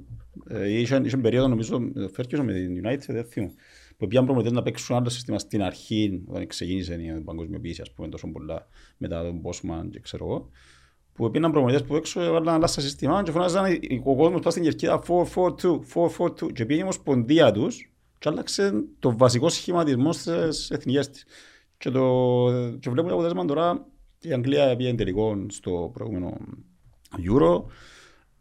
Ε, 0.47 0.79
είχε, 0.79 1.01
είχε 1.03 1.17
περίοδο, 1.17 1.47
νομίζω, 1.47 1.75
ο 2.05 2.07
Φέρκιος 2.07 2.41
με 2.41 2.53
την 2.53 2.83
United, 2.85 3.05
δεν 3.07 3.23
θυμώ, 3.25 3.51
που 3.97 4.07
πήγαν 4.07 4.25
προμονητές 4.25 4.53
να 4.55 4.61
παίξουν 4.61 4.95
άλλο 4.95 5.09
σύστημα 5.09 5.39
στην 5.39 5.63
αρχή, 5.63 6.23
όταν 6.27 6.47
ξεκίνησε 6.47 6.93
η 6.93 7.21
παγκοσμιοποίηση, 7.21 7.81
ας 7.81 7.91
πούμε, 7.91 8.07
τόσο 8.07 8.27
πολλά, 8.27 8.67
μετά 8.97 9.23
τον 9.23 9.41
Bosman 9.43 9.89
και 9.91 9.99
ξέρω 9.99 10.25
εγώ, 10.25 10.49
που 11.13 11.31
πήγαν 11.31 11.51
προμονητές 11.51 11.83
που 11.83 11.95
έξω 11.95 12.21
έβαλαν 12.21 12.55
άλλα 12.55 12.67
στα 12.67 12.81
συστήμα 12.81 13.23
και 13.23 13.31
φωνάζαν 13.31 13.65
ο 14.03 14.15
κόσμος 14.15 14.41
πας 14.41 14.53
στην 14.53 14.63
κερκίδα 14.63 15.03
4-4-2, 15.07 15.79
4-4-2 15.93 16.51
και 16.53 16.65
πήγε 16.65 16.79
η 16.79 16.83
ομοσπονδία 16.83 17.51
τους 17.51 17.91
και 18.17 18.29
άλλαξε 18.29 18.83
το 18.99 19.17
βασικό 19.17 19.49
σχηματισμό 19.49 20.13
στις 20.13 20.69
εθνικές 20.69 21.09
της. 21.09 21.25
Και, 21.77 21.89
το, 21.89 22.45
και 22.79 22.89
βλέπουμε 22.89 23.13
το 23.13 23.13
αποτέλεσμα 23.13 23.45
τώρα 23.45 23.87
η 24.21 24.33
Αγγλία 24.33 24.75
πήγε 24.75 24.93
τελικό 24.93 25.45
στο 25.49 25.89
προηγούμενο 25.93 26.37
Euro. 27.17 27.63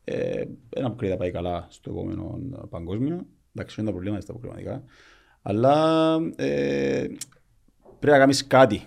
Ε, 0.05 0.45
ένα 0.69 0.93
που 0.93 1.07
να 1.07 1.17
πάει 1.17 1.31
καλά 1.31 1.67
στο 1.71 1.91
επόμενο 1.91 2.39
παγκόσμιο. 2.71 3.27
Εντάξει, 3.55 3.77
είναι 3.81 3.89
τα 3.89 3.95
προβλήματα 3.95 4.23
στα 4.23 4.33
προβληματικά. 4.33 4.85
Αλλά 5.43 6.17
ε, 6.37 7.07
πρέπει 7.99 8.13
να 8.13 8.19
κάνεις 8.19 8.47
κάτι 8.47 8.87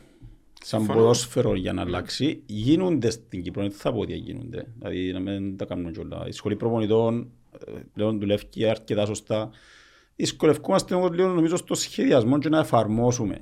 σαν 0.61 0.79
Συμφωνώ. 0.79 0.99
ποδόσφαιρο 0.99 1.55
για 1.55 1.73
να 1.73 1.81
αλλάξει. 1.81 2.43
Γίνονται 2.45 3.09
στην 3.09 3.43
Κύπρο, 3.43 3.61
δεν 3.61 3.71
θα 3.71 3.91
πω 3.93 3.99
ότι 3.99 4.15
γίνονται. 4.15 4.67
Δηλαδή 4.77 5.11
να 5.11 5.19
μην 5.19 5.57
τα 5.57 5.65
κάνουν 5.65 5.91
κιόλα. 5.91 6.27
Η 6.27 6.31
σχολή 6.31 6.55
προπονητών 6.55 7.31
ε, 7.67 7.71
πλέον 7.93 8.19
δουλεύει 8.19 8.65
αρκετά 8.69 9.05
σωστά. 9.05 9.49
Δυσκολευκόμαστε 10.15 10.95
όμως 10.95 11.11
λίγο 11.11 11.27
νομίζω 11.27 11.57
στο 11.57 11.75
σχεδιασμό 11.75 12.39
και 12.39 12.49
να 12.49 12.59
εφαρμόσουμε. 12.59 13.41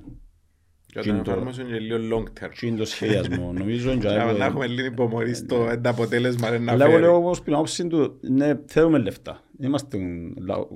Για 1.01 1.01
Τι 1.01 1.07
να 1.09 1.15
είναι 1.15 1.23
το- 1.23 1.31
εφαρμόσουν 1.31 1.67
και 1.67 1.79
λίγο 1.79 1.97
long 2.17 2.43
term. 2.43 2.49
Τι 2.59 2.67
είναι 2.67 2.77
το 2.77 2.85
σχεδιασμό. 2.85 3.51
νομίζω 3.53 3.91
είναι 3.91 3.99
Για 4.09 4.31
και- 4.31 4.37
να 4.37 4.45
έχουμε 4.45 4.67
λίγο 4.67 4.87
υπομονή 4.87 5.33
στο 5.33 5.67
ένα 5.71 5.89
αποτέλεσμα 5.89 6.57
να 6.57 6.71
Αλλά 6.71 6.83
εγώ 6.83 6.91
φέρει. 6.93 7.03
λέω 7.03 7.15
όμως 7.15 7.43
την 7.43 7.53
άποψη 7.53 7.87
του, 7.87 8.17
ναι, 8.21 8.59
θέλουμε 8.65 8.97
λεφτά. 8.97 9.43
Είμαστε 9.61 9.97
λα- 10.45 10.67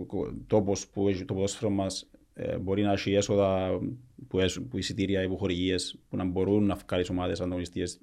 τόπος 0.48 0.88
που 0.88 1.08
έχει 1.08 1.26
το 1.26 1.34
ποδόσφαιρο 1.34 1.70
μας 1.70 2.10
ε, 2.34 2.58
μπορεί 2.58 2.82
να 2.84 2.92
έχει 2.92 3.14
έσοδα 3.14 3.80
που, 4.28 4.40
έσ- 4.40 4.60
που 4.62 4.78
εισιτήρια 4.78 5.24
ή 5.24 5.28
που 5.28 5.38
χορηγίες 5.38 6.00
που 6.10 6.16
να 6.18 6.24
μπορούν 6.26 6.66
να 6.66 6.76
βγάλεις 6.88 7.10
ομάδες 7.10 7.40
ανταγωνιστικές 7.42 8.00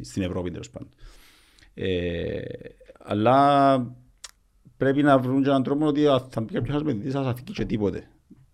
στην 0.00 0.22
Ευρώπη 0.22 0.50
τέλος 0.50 0.70
πάντων. 0.70 0.88
Ε, 1.74 2.40
αλλά 2.98 3.76
πρέπει 4.76 5.02
να 5.02 5.18
βρουν 5.18 5.42
και 5.42 5.48
έναν 5.48 5.62
τρόπο 5.62 5.86
ότι 5.86 6.06
α, 6.06 6.26
θα 6.30 6.40
μπει 6.40 6.52
κάποιος 6.52 6.74
άλλος 6.74 6.82
επενδυτής 6.88 7.12
θα 7.12 7.20
αφήκει 7.20 7.52
και 7.52 7.64
τίποτε 7.64 8.08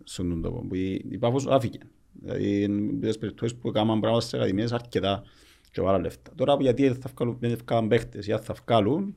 στον 0.05 0.29
τον 0.29 0.43
τόπο. 0.43 0.67
Που 0.69 0.75
η, 0.75 1.05
η 1.11 1.19
Πάφος 1.19 1.47
άφηκε. 1.47 1.79
Δηλαδή, 2.23 2.63
είναι 2.63 3.07
τις 3.07 3.19
περιπτώσεις 3.19 3.57
που 3.59 3.69
έκαναν 3.69 4.01
πράγματα 4.01 4.21
στις 4.27 4.35
ακαδημίες 4.39 4.73
αρκετά 4.73 5.23
και 5.71 5.81
βάλα 5.81 5.99
λεφτά. 5.99 6.33
Τώρα 6.35 6.57
γιατί 6.61 6.83
δεν 6.89 6.95
θα 7.01 7.11
βγάλουν, 7.17 7.37
δεν 7.41 7.51
θα 7.51 7.57
βγάλουν 7.69 7.89
παίχτες 7.89 8.27
ή 8.27 8.33
αν 8.33 8.41
θα 8.41 8.55
βγάλουν, 8.67 9.15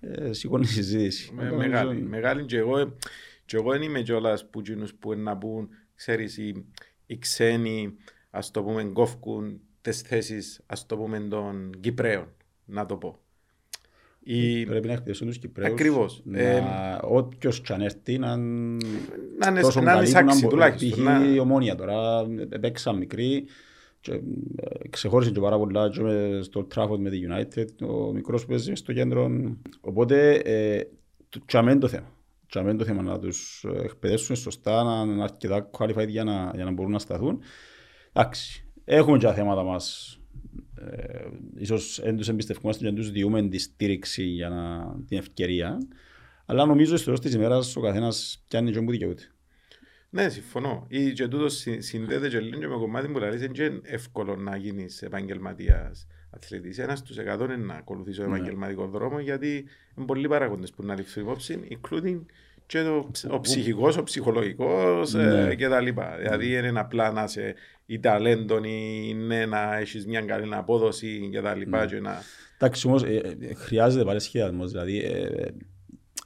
ε, 0.00 0.32
σηκώνει 0.32 0.64
η 0.64 0.66
συζήτηση. 0.66 1.32
Με- 1.34 1.46
Αλλά 1.46 1.56
Μεγάλη, 1.56 1.88
νομίζω- 1.88 2.08
μεγάλη 2.10 2.44
και 2.44 2.56
εγώ, 2.56 2.96
και 3.44 3.56
εγώ 3.56 3.70
δεν 3.70 3.82
είμαι 3.82 4.02
κιόλας 4.02 4.50
που 4.50 4.60
εκείνους 4.60 4.94
που 4.94 5.12
είναι 5.12 5.22
να 5.22 5.36
πούν, 5.36 5.68
ξέρεις, 5.94 6.36
οι, 6.38 6.64
οι 7.06 7.18
ξένοι, 7.18 7.94
ας 8.30 8.50
το 8.50 8.62
πούμε, 8.62 8.84
κόφκουν 8.84 9.60
τις 9.80 10.00
θέσεις, 10.00 10.60
ας 10.66 10.86
το 10.86 10.96
πούμε, 10.96 11.20
των 11.20 11.72
Κυπρέων, 11.80 12.26
να 12.64 12.86
το 12.86 12.96
πω. 12.96 13.21
Η, 14.24 14.64
Πρέπει 14.66 14.86
να 14.86 14.92
εκπαιδεύσουν 14.92 15.26
τους 15.26 15.38
Κυπρέους. 15.38 15.70
Ακριβώς. 15.72 16.20
Να, 16.24 16.38
Ε, 16.40 16.62
όποιος 17.02 17.60
κι 17.60 17.72
αν 17.72 17.80
έρθει 17.80 18.18
να 18.18 18.36
να 18.36 19.48
είναι, 19.48 19.60
τόσο 19.60 19.80
να 19.80 19.92
είναι 19.92 19.92
καλή 19.92 20.04
που 20.06 20.10
σάξι 20.12 20.42
μπο- 20.42 20.50
τουλάχιστον. 20.50 20.90
π.χ. 20.90 20.98
να- 20.98 21.32
η 21.34 21.38
ομόνια 21.38 21.74
τώρα, 21.74 22.26
παίξαν 22.60 22.96
μικρή 22.96 23.44
και 24.00 24.12
ε, 24.12 24.88
ξεχώρισε 24.90 25.30
και 25.30 25.40
πάρα 25.40 25.58
πολλά 25.58 25.88
και 25.90 26.00
με- 26.02 26.38
στο 26.42 26.66
Trafford 26.74 26.98
με 26.98 27.10
τη 27.10 27.18
United, 27.30 27.86
ο 27.88 28.12
μικρός 28.12 28.42
που 28.42 28.48
παίζει 28.48 28.74
στο 28.74 28.92
κέντρο. 28.92 29.30
Οπότε, 29.80 30.34
ε, 30.34 30.82
το- 31.28 31.40
τσαμέ 31.46 31.70
είναι 31.70 31.80
το 31.80 31.88
θέμα. 31.88 32.10
Τσαμέ 32.48 32.68
είναι 32.70 32.78
το 32.78 32.84
θέμα 32.84 33.02
να 33.02 33.18
τους 33.18 33.64
ε, 33.74 33.82
εκπαιδεύσουν 33.84 34.36
σωστά, 34.36 34.82
να 34.82 35.12
είναι 35.12 35.22
αρκετά 35.22 35.70
qualified 35.78 36.08
για 36.08 36.24
να, 36.24 36.50
για 36.54 36.64
να 36.64 36.70
μπορούν 36.70 36.92
να 36.92 36.98
σταθούν. 36.98 37.40
Εντάξει, 38.12 38.64
έχουμε 38.84 39.18
και 39.18 39.26
τα 39.26 39.32
θέματα 39.34 39.62
μας. 39.62 40.16
Ε, 40.78 41.28
ίσως 41.56 42.00
δεν 42.02 42.16
τους 42.16 42.28
εμπιστευόμαστε 42.28 42.82
και 42.84 42.90
δεν 42.90 42.98
τους 43.00 43.10
διούμε 43.10 43.48
τη 43.48 43.58
στήριξη 43.58 44.22
για 44.24 44.48
να, 44.48 44.94
την 45.08 45.18
ευκαιρία. 45.18 45.78
Αλλά 46.46 46.66
νομίζω 46.66 46.96
στο 46.96 47.04
τέλος 47.04 47.20
της 47.20 47.34
ημέρας 47.34 47.76
ο 47.76 47.80
καθένας 47.80 48.44
πιάνει 48.48 48.70
και 48.72 48.78
όπου 48.78 48.90
δικαιούται. 48.90 49.22
Ναι, 50.10 50.28
συμφωνώ. 50.28 50.86
Ή 50.88 51.12
και 51.12 51.28
τούτος 51.28 51.56
συ- 51.56 51.82
συνδέεται 51.82 52.28
και 52.28 52.40
λίγο 52.40 52.58
και 52.60 52.66
με 52.68 52.74
κομμάτι 52.74 53.08
που 53.08 53.18
λέει 53.18 53.44
είναι 53.44 53.80
εύκολο 53.82 54.36
να 54.36 54.56
γίνεις 54.56 55.02
επαγγελματίας 55.02 56.06
αθλητής. 56.30 56.78
Ένας 56.78 56.98
στους 56.98 57.18
εκατό 57.18 57.44
είναι 57.44 57.56
να 57.56 57.74
ακολουθήσει 57.74 58.20
Ναι. 58.20 58.24
τον 58.26 58.34
επαγγελματικός 58.34 58.90
δρόμος 58.90 59.22
γιατί 59.22 59.64
είναι 59.96 60.06
πολλοί 60.06 60.28
παράγοντες 60.28 60.70
που 60.70 60.82
να 60.84 60.94
ληφθούν 60.94 61.22
υπόψη, 61.22 61.60
including 61.70 62.20
και 62.72 62.82
το, 62.82 63.08
ψ- 63.12 63.30
ο 63.32 63.40
ψυχικός, 63.40 63.96
ο 63.96 64.02
ψυχολογικός 64.02 65.14
ε, 65.14 65.44
Ναι. 65.46 65.54
και 65.54 65.68
τα 65.68 65.80
λοιπά. 65.80 66.16
Δηλαδή 66.20 66.52
είναι 66.68 66.80
απλά 66.80 67.12
να 67.12 67.22
είσαι 67.22 67.54
ή 67.86 67.98
ταλέντον 68.00 68.64
ή 68.64 69.14
ναι, 69.14 69.46
να 69.46 69.76
έχεις 69.78 70.06
μια 70.06 70.20
καλή 70.20 70.54
απόδοση 70.54 71.28
και 71.32 71.40
τα 71.40 71.52
Ναι. 71.52 71.58
λοιπά 71.58 71.86
και 71.86 72.00
να... 72.00 72.22
Εντάξει 72.58 72.86
όμως 72.86 73.02
ε, 73.02 73.36
ε, 73.40 73.54
χρειάζεται 73.54 74.04
πάλι 74.04 74.20
σχεδιασμός, 74.20 74.70
δηλαδή 74.70 74.98
ε, 74.98 75.20
ε, 75.22 75.48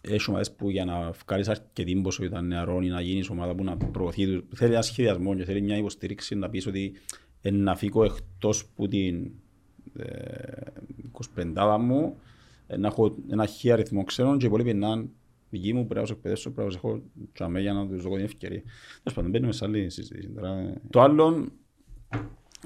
έχει 0.00 0.24
ομάδες 0.30 0.52
που 0.52 0.70
για 0.70 0.84
να 0.84 1.10
βγάλεις 1.26 1.48
αρκετή 1.48 1.94
ποσότητα 2.02 2.40
νεαρών 2.42 2.82
ή 2.82 2.88
να 2.88 3.00
γίνεις 3.00 3.28
ομάδα 3.28 3.54
που 3.54 3.64
να 3.64 3.76
προωθεί 3.76 4.26
τους, 4.26 4.44
θέλει 4.58 4.72
ένα 4.72 4.82
σχεδιασμό 4.82 5.34
και 5.34 5.44
θέλει 5.44 5.60
μια 5.62 5.76
υποστήριξη 5.76 6.34
να 6.34 6.48
πεις 6.50 6.66
ότι 6.66 6.92
ε, 7.42 7.50
να 7.50 7.76
φύγω 7.76 8.04
εκτός 8.04 8.66
που 8.74 8.88
την 8.88 9.30
ε, 9.98 10.04
25 11.36 11.76
μου, 11.80 12.16
ε, 12.66 12.76
να 12.76 12.86
έχω 12.88 13.14
ένα 13.30 13.46
χι 13.46 13.70
αριθμό 13.72 14.04
ξένων 14.04 14.38
και 14.38 14.44
οι 14.44 14.48
υπόλοιποι 14.48 14.74
να 14.74 15.04
είναι 15.56 15.62
δικοί 15.62 15.72
μου, 15.72 15.80
πρέπει 15.86 15.94
να 15.94 16.00
τους 16.06 16.10
εκπαιδεύσω, 16.10 16.50
πρέπει 16.50 16.68
να 16.68 16.74
τους 16.74 16.84
έχω 16.84 17.02
τσαμέ 17.32 17.60
για 17.60 17.72
να 17.72 17.88
τους 17.88 18.02
δω 18.02 18.14
την 18.14 18.24
ευκαιρία. 18.24 18.62
Τέλος 19.02 19.14
πάντων, 19.14 19.30
μπαίνουμε 19.30 19.52
σε 19.52 19.64
άλλη 19.64 19.90
συζήτηση. 19.90 20.28
Τώρα, 20.32 20.58
ε, 20.58 20.80
Το 20.90 21.00
άλλο, 21.00 21.48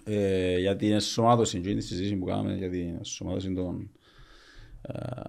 ε, 0.04 0.58
για 0.58 0.76
την 0.76 0.92
ενσωμάτωση, 0.92 1.60
και 1.60 1.68
είναι 1.68 1.78
η 1.78 1.82
συζήτηση 1.82 2.16
που 2.16 2.24
κάναμε 2.24 2.54
για 2.56 2.70
την 2.70 2.88
ενσωμάτωση 2.88 3.52
των 3.54 3.90
ε, 4.82 5.22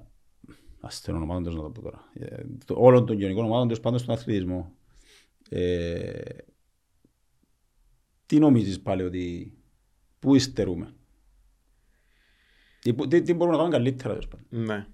ασθενών 0.79 1.21
ομάδων, 1.21 1.43
τέλος 1.43 1.57
να 1.57 1.63
το 1.63 1.69
πω 1.71 1.81
τώρα, 1.81 2.09
ε, 2.13 2.43
το- 2.65 2.75
όλων 2.77 3.05
των 3.05 3.17
γενικών 3.19 3.45
ομάδων, 3.45 3.67
τέλος 3.67 3.79
πάντων 3.81 3.99
στον 3.99 4.15
αθλητισμό. 4.15 4.71
Ε, 5.49 6.21
τι 8.25 8.39
νομίζεις 8.39 8.81
πάλι 8.81 9.03
ότι, 9.03 9.53
πού 10.19 10.35
υστερούμε; 10.35 10.93
Τι, 12.81 12.93
που- 12.93 13.07
τι, 13.07 13.21
τι 13.21 13.33
μπορούμε 13.33 13.55
να 13.57 13.61
κάνουμε 13.63 13.77
καλύτερα, 13.77 14.09
τέλος 14.09 14.27
πάντων; 14.27 14.45
Ναι. 14.65 14.87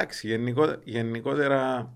Εντάξει, 0.00 0.26
γενικο- 0.28 0.78
γενικότερα 0.84 1.92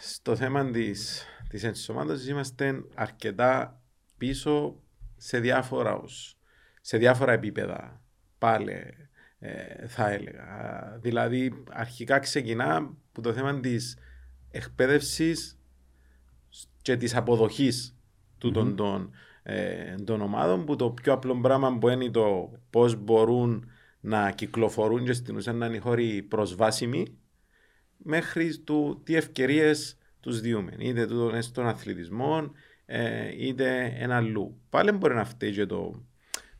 στο 0.00 0.36
θέμα 0.36 0.70
της, 0.70 1.24
της 1.48 1.64
ενσωμάτωσης 1.64 2.28
είμαστε 2.28 2.82
αρκετά 2.94 3.82
πίσω 4.18 4.82
σε 5.16 5.40
διάφορα, 5.40 5.94
ως- 5.94 6.38
σε 6.80 6.96
διάφορα 6.98 7.32
επίπεδα 7.32 8.02
πάλι 8.38 8.72
ε, 9.38 9.86
θα 9.86 10.10
έλεγα. 10.10 10.96
Δηλαδή 11.00 11.64
αρχικά 11.70 12.18
ξεκινά 12.18 12.96
που 13.12 13.20
το 13.20 13.32
θέμα 13.32 13.60
της 13.60 13.98
εκπαίδευσης 14.50 15.58
και 16.82 16.96
της 16.96 17.14
αποδοχής 17.14 17.96
τούτων 18.38 18.76
των, 18.76 19.10
ε, 19.42 19.94
των 19.94 20.20
ομάδων 20.20 20.64
που 20.64 20.76
το 20.76 20.90
πιο 20.90 21.12
απλό 21.12 21.40
πράγμα 21.40 21.78
που 21.78 21.88
είναι 21.88 22.10
το 22.10 22.52
πώς 22.70 22.96
μπορούν 22.96 23.70
να 24.00 24.30
κυκλοφορούν 24.30 25.04
και 25.04 25.12
στην 25.12 25.36
ουσία 25.36 25.52
να 25.52 25.66
είναι 25.66 25.76
οι 25.76 25.80
χώροι 25.80 26.22
προσβάσιμοι 26.22 27.18
μέχρι 27.96 28.58
του 28.58 29.00
τι 29.04 29.16
ευκαιρίες 29.16 29.96
τους 30.20 30.40
διούμε. 30.40 30.74
Είτε 30.78 31.06
τούτο 31.06 31.28
είναι 31.28 31.40
στον 31.40 31.66
αθλητισμό, 31.66 32.52
ε, 32.86 33.46
είτε 33.46 33.96
ένα 33.98 34.16
αλλού. 34.16 34.60
Πάλι 34.70 34.92
μπορεί 34.92 35.14
να 35.14 35.24
φταίει 35.24 35.52
και 35.52 35.66
το, 35.66 36.02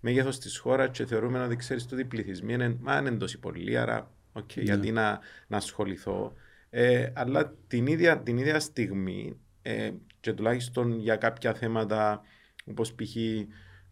μέγεθος 0.00 0.38
της 0.38 0.58
χώρας 0.58 0.90
και 0.90 1.06
θεωρούμε 1.06 1.42
ότι 1.42 1.56
ξέρεις 1.56 1.84
ότι 1.92 2.00
οι 2.00 2.04
πληθυσμοί 2.04 2.52
είναι, 2.52 2.76
μα 2.80 2.98
είναι 2.98 3.10
τόσοι 3.10 3.38
πολλοί, 3.38 3.78
άρα 3.78 4.10
okay, 4.32 4.58
yeah. 4.58 4.62
γιατί 4.62 4.92
να, 4.92 5.20
να 5.46 5.56
ασχοληθώ. 5.56 6.32
Ε, 6.70 7.10
αλλά 7.14 7.54
την 7.66 7.86
ίδια, 7.86 8.18
την 8.18 8.38
ίδια 8.38 8.60
στιγμή 8.60 9.36
ε, 9.62 9.90
και 10.20 10.32
τουλάχιστον 10.32 10.98
για 10.98 11.16
κάποια 11.16 11.54
θέματα 11.54 12.22
όπως 12.64 12.94
π.χ. 12.94 13.16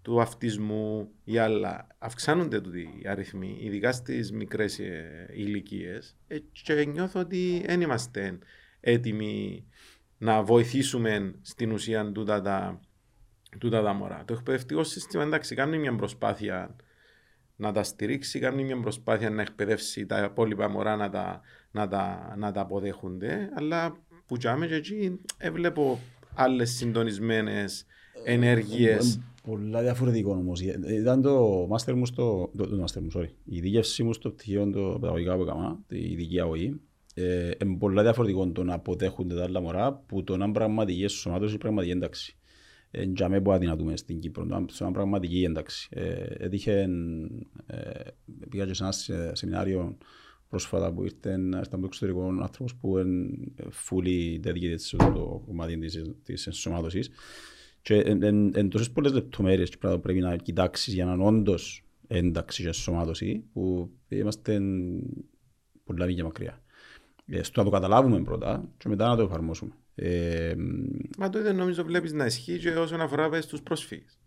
του 0.07 0.21
αυτισμού 0.21 1.09
ή 1.25 1.39
άλλα, 1.39 1.87
αυξάνονται 1.99 2.57
οι 2.57 3.09
αριθμοί, 3.09 3.59
ειδικά 3.61 3.93
στις 3.93 4.33
μικρές 4.33 4.79
ε, 4.79 5.27
ηλικίες. 5.33 6.17
Ε, 6.27 6.39
και 6.39 6.85
νιώθω 6.85 7.21
ότι 7.21 7.63
δεν 7.67 7.81
είμαστε 7.81 8.39
έτοιμοι 8.81 9.67
να 10.19 10.43
βοηθήσουμε 10.43 11.35
στην 11.43 11.73
ουσία 11.73 12.13
τούτα 12.13 12.43
τα, 12.43 12.81
τούτα 13.59 13.83
τα 13.83 13.93
μωρά. 13.93 14.25
Το 14.25 14.35
εκπαιδευτικό 14.35 14.85
σύστημα 14.85 15.23
εντάξει 15.23 15.55
κάνει 15.55 15.79
μια 15.79 15.97
προσπάθεια 15.97 16.77
να 17.57 17.73
τα 17.73 17.83
στηρίξει, 17.83 18.39
κάνει 18.39 18.65
μια 18.65 18.81
προσπάθεια 18.81 19.31
να 19.31 19.43
εκπαιδεύσει 19.43 20.07
τα 20.07 20.25
υπόλοιπα 20.25 20.69
μωρά 20.69 20.97
να 20.97 21.11
τα, 21.11 21.41
να 21.71 21.89
τα, 21.89 22.35
να 22.37 22.53
τα 22.53 22.61
αποδέχονται, 22.61 23.51
αλλά 23.55 23.97
που 24.27 24.37
τζάμε 24.37 24.67
και 24.67 24.75
εκεί 24.75 25.21
έβλεπω 25.39 26.01
άλλες 26.35 26.71
συντονισμένες 26.71 27.87
ενέργειες. 28.25 29.21
Πολλά 29.43 29.83
διαφορετικό 29.83 30.31
όμως. 30.31 30.61
Ήταν 31.01 31.23
το 31.23 31.67
μάστερ 31.69 31.95
μου 31.95 32.07
στο. 32.07 32.51
Το, 32.57 32.67
το 32.67 32.77
μάστερ 32.77 33.03
μου, 33.03 33.09
sorry. 33.15 33.29
Η 33.45 33.61
δίκευση 33.61 34.03
μου 34.03 34.13
στο 34.13 34.31
πτυχίο 34.31 34.71
το 34.71 34.99
παιδαγωγικά 35.01 35.37
που 35.37 35.43
έκανα, 35.43 35.79
η 35.89 36.11
ειδική 36.11 36.41
ΑΟΗ, 36.41 36.81
ε, 37.15 37.51
είναι 37.63 37.77
πολλά 37.79 38.03
διαφορετικό 38.03 38.49
το 38.49 38.65
να 38.65 38.75
αποδέχονται 38.75 39.35
τα 39.35 39.43
άλλα 39.43 39.61
μωρά 39.61 39.93
που 39.93 40.25
το 40.25 40.37
να 40.37 40.45
είναι 40.45 40.53
πραγματική 40.53 41.03
εσωμάτωση 41.05 41.55
ή 41.55 41.59
πραγματική 41.59 41.93
ένταξη. 41.93 42.37
Ε, 42.91 43.03
για 43.03 43.29
μένα 43.29 43.43
που 43.43 43.53
αδυνατούμε 43.53 43.97
στην 43.97 44.21
Κύπρο, 44.21 44.47
το 44.47 44.55
να 44.55 44.65
είναι 44.81 44.93
πραγματική 44.93 45.43
ένταξη. 45.43 45.89
Ε, 45.91 46.27
έτυχε, 46.39 46.89
ε, 47.67 47.79
πήγα 48.49 48.67
και 48.67 48.75
σε 48.75 48.83
ένα 48.83 48.93
σεμινάριο 49.33 49.97
πρόσφατα 50.49 50.93
που 50.93 51.05
ήρθε 51.05 51.39
στον 51.63 51.85
εξωτερικό 51.85 52.23
άνθρωπος 52.43 52.75
που 52.75 52.99
είναι 52.99 53.29
fully 53.89 54.47
dedicated 54.47 54.75
σε 54.77 54.97
το 54.97 55.43
κομμάτι 55.47 55.79
της, 55.79 56.03
της 56.23 56.47
ενσωμάτωσης. 56.47 57.11
Και 57.87 57.95
εν 58.55 58.69
τόσες 58.69 58.91
πολλές 58.91 59.13
λεπτομέρειες 59.13 59.71
και 59.71 59.77
πρέπει 59.77 60.21
να 60.21 60.37
κοιτάξεις 60.37 60.95
για 60.95 61.05
να 61.05 61.13
είναι 61.13 61.25
όντως 61.25 61.85
ένταξη 62.07 62.63
και 62.63 62.69
ενσωμάτωση 62.69 63.45
που 63.53 63.91
είμαστε 64.09 64.61
πολλά 65.85 66.07
μήκια 66.07 66.25
μακριά. 66.25 66.63
Ε, 67.27 67.43
στο 67.43 67.61
να 67.61 67.67
το 67.67 67.73
καταλάβουμε 67.73 68.23
πρώτα 68.23 68.69
και 68.77 68.89
μετά 68.89 69.09
να 69.09 69.17
το 69.17 69.23
εφαρμόσουμε. 69.23 69.73
Ε, 69.95 70.55
Μα 71.19 71.29
το 71.29 71.39
ίδιο 71.39 71.53
νομίζω 71.53 71.85
βλέπεις 71.85 72.13
να 72.13 72.25
ισχύει 72.25 72.59
και 72.59 72.71
όσον 72.71 73.01
αφορά 73.01 73.41
στους 73.41 73.63
πρόσφυγες. 73.63 74.19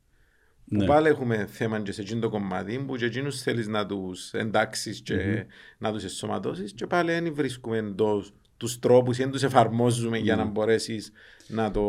Ναι. 0.65 0.79
Που 0.79 0.85
πάλι 0.85 1.07
έχουμε 1.07 1.45
θέμα 1.45 1.81
και 1.81 1.91
σε 1.91 2.01
εκείνο 2.01 2.19
το 2.19 2.29
κομμάτι 2.29 2.83
που 2.87 2.95
και 2.95 3.05
εκείνους 3.05 3.41
θέλεις 3.41 3.67
να 3.67 3.85
τους 3.85 4.33
εντάξεις 4.33 5.01
και 5.01 5.15
mm-hmm. 5.15 5.45
να 5.77 5.91
τους 5.91 6.03
εσωματώσεις 6.03 6.73
και 6.73 6.87
πάλι 6.87 7.11
δεν 7.11 7.33
βρίσκουμε 7.33 7.77
εντός 7.77 8.33
τους 8.59 8.79
τρόπους 8.79 9.17
ή 9.17 9.21
δεν 9.21 9.31
τους 9.31 9.43
εφαρμόζουμε 9.43 10.17
mm. 10.17 10.21
για 10.21 10.35
να 10.35 10.45
μπορέσεις 10.45 11.11
να 11.47 11.71
το, 11.71 11.81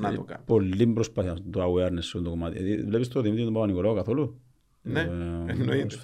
να 0.00 0.14
το 0.14 0.22
κάνεις. 0.22 0.44
Πολύ 0.46 0.86
προσπάθεια 0.86 1.36
το 1.50 1.64
awareness 1.64 2.02
σε 2.02 2.18
το 2.18 2.30
κομμάτι. 2.30 2.72
Ε, 2.72 2.82
βλέπεις 2.82 3.08
το 3.08 3.20
Δημήτρη 3.20 3.44
τον 3.44 3.52
Παπα-Νικολάου 3.52 3.94
καθόλου; 3.94 4.40
Ναι, 4.82 5.00
ε, 5.00 5.52
εννοείται. 5.52 5.96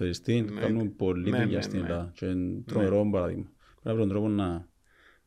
Κάνουν 0.61 0.97
πολύ 0.97 1.23
δουλειά 1.23 1.45
ναι, 1.47 1.55
ναι, 1.55 1.63
στην 1.63 1.83
Ελλάδα 1.83 2.13
και 2.15 2.27
είναι 2.27 2.63
τρομερό 2.67 3.09
παράδειγμα. 3.13 3.51
Πρέπει 3.83 3.89
να 3.89 3.95
βρουν 3.95 4.09
τρόπο 4.09 4.29
να 4.29 4.67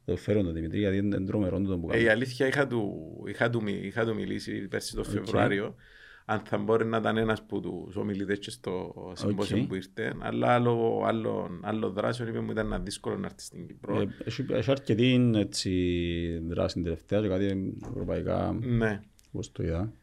το 0.05 0.15
φέρω 0.15 0.43
τον 0.43 0.53
Δημητρή 0.53 0.79
γιατί 0.79 0.97
είναι 0.97 1.19
τρομερό 1.19 1.61
το 1.61 1.77
που 1.77 1.87
κάνει. 1.87 2.03
Η 2.03 2.07
αλήθεια 2.07 2.47
είχα 2.47 2.67
του, 2.67 2.93
είχα 3.27 3.49
του, 3.49 3.61
είχα 3.67 4.05
του 4.05 4.15
μιλήσει 4.15 4.67
πέρσι 4.67 4.95
το 4.95 5.03
Φεβρουάριο 5.03 5.75
αν 6.25 6.39
θα 6.39 6.57
μπορεί 6.57 6.85
να 6.85 6.97
ήταν 6.97 7.17
ένας 7.17 7.39
από 7.39 7.59
τους 7.59 7.95
ομιλητές 7.95 8.39
και 8.39 8.49
στο 8.49 8.93
συμπόσιο 9.15 9.57
okay. 9.57 9.67
που 9.67 9.75
ήρθε, 9.75 10.15
αλλά 10.19 10.47
άλλο, 10.47 11.03
άλλο, 11.05 11.59
άλλο 11.61 11.89
δράση 11.89 12.23
είπε 12.23 12.39
μου 12.39 12.51
ήταν 12.51 12.81
δύσκολο 12.83 13.17
να 13.17 13.25
έρθει 13.25 13.41
στην 13.41 13.67
Κύπρο. 13.67 14.01
Ε, 14.01 14.07
έχει, 14.25 14.45
έχει 14.49 14.71
αρκετή 14.71 15.31
έτσι, 15.35 15.71
δράση 16.47 16.81
τελευταία 16.81 17.21
και 17.21 17.27
κάτι 17.27 17.75
ευρωπαϊκά, 17.89 18.57
ναι. 18.61 19.01
όπως 19.27 19.51
το 19.51 19.63
είδα. 19.63 19.93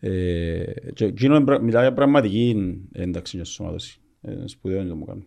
Ε, 0.00 0.64
και 0.94 1.12
μιλάει 1.60 1.82
για 1.82 1.92
πραγματική 1.92 2.78
ένταξη 2.92 3.36
για 3.36 3.44
σωμάτωση. 3.44 4.00
Ε, 4.20 4.46
σπουδαίο 4.46 4.80
είναι 4.80 4.88
το 4.88 4.96
μου 4.96 5.04
κάνει. 5.04 5.24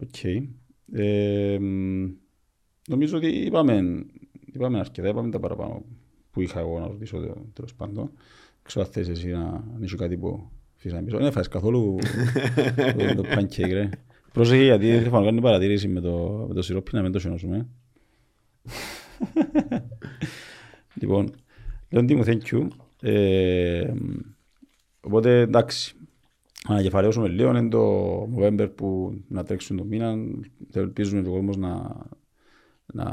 Okay. 0.00 0.48
Ε, 0.92 1.58
νομίζω 2.88 3.16
ότι 3.16 3.26
είπαμε, 3.26 4.04
είπαμε 4.44 4.78
αρκετά, 4.78 5.08
είπαμε 5.08 5.30
τα 5.30 5.40
παραπάνω 5.40 5.84
που 6.30 6.40
είχα 6.40 6.60
εγώ 6.60 6.78
να 6.78 6.86
ρωτήσω 6.86 7.18
τέλος 7.52 7.74
πάντων. 7.74 8.12
Ξέρω 8.62 8.84
αν 8.84 8.92
θες 8.92 9.08
εσύ 9.08 9.28
να 9.28 9.64
ανοίξω 9.76 9.96
κάτι 9.96 10.16
που 10.16 10.50
φύσαμε 10.74 11.02
πίσω. 11.02 11.16
Δεν 11.16 11.26
έφαγες 11.26 11.48
καθόλου 11.48 11.98
το 13.16 13.24
pancake 13.36 13.72
ρε. 13.72 13.88
Πρόσεχε 14.32 14.62
γιατί 14.62 14.90
δεν 14.90 15.02
θέλω 15.02 15.18
να 15.18 15.24
κάνω 15.24 15.40
παρατήρηση 15.40 15.88
με 15.88 16.00
το, 16.00 16.44
με 16.48 16.54
το 16.54 16.62
σιρόπι 16.62 16.90
να 16.94 17.02
μην 17.02 17.12
το 17.12 17.18
σιωνώσουμε. 17.18 17.66
λοιπόν, 21.00 21.34
λέω 21.90 22.04
τι 22.04 22.14
μου 22.14 22.22
thank 22.26 22.40
you. 22.52 22.66
Ε, 23.00 23.92
οπότε 25.00 25.40
εντάξει, 25.40 25.94
ανακεφαλαιώσουμε 26.68 27.28
λίγο, 27.28 27.50
είναι 27.50 27.68
το 27.68 28.22
November 28.36 28.70
που 28.74 29.18
να 29.28 29.44
τρέξουν 29.44 29.76
το 29.76 29.84
μήνα, 29.84 30.14
ελπίζουμε 30.72 31.28
ο 31.28 31.32
κόσμος 31.32 31.56
να, 31.56 31.96
να, 32.86 33.04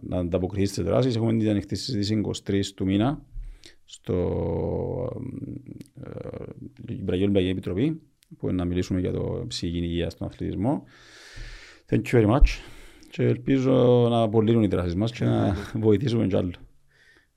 να 0.00 0.16
ανταποκριθεί 0.16 0.66
στις 0.66 0.84
δράσεις. 0.84 1.16
Έχουμε 1.16 1.36
την 1.36 1.48
ανοιχτή 1.48 1.76
συζήτηση 1.76 2.20
23 2.46 2.64
του 2.74 2.84
μήνα 2.84 3.22
στο 3.92 5.22
Ιμπραγιόλ 6.88 7.30
Μπαγιέ 7.30 7.50
Επιτροπή 7.50 8.00
που 8.38 8.52
να 8.52 8.64
μιλήσουμε 8.64 9.00
για 9.00 9.12
το 9.12 9.44
ψυχική 9.48 9.78
υγεία 9.78 10.10
στον 10.10 10.26
αθλητισμό. 10.26 10.84
Thank 11.88 12.02
you 12.02 12.20
very 12.20 12.26
much 12.26 12.48
και 13.10 13.22
ελπίζω 13.22 14.06
να 14.10 14.22
απολύνουν 14.22 14.62
οι 14.62 14.66
δράσεις 14.66 14.94
μας 14.94 15.12
και 15.12 15.24
να 15.24 15.56
βοηθήσουμε 15.74 16.26
κι 16.26 16.36
άλλο. 16.36 16.50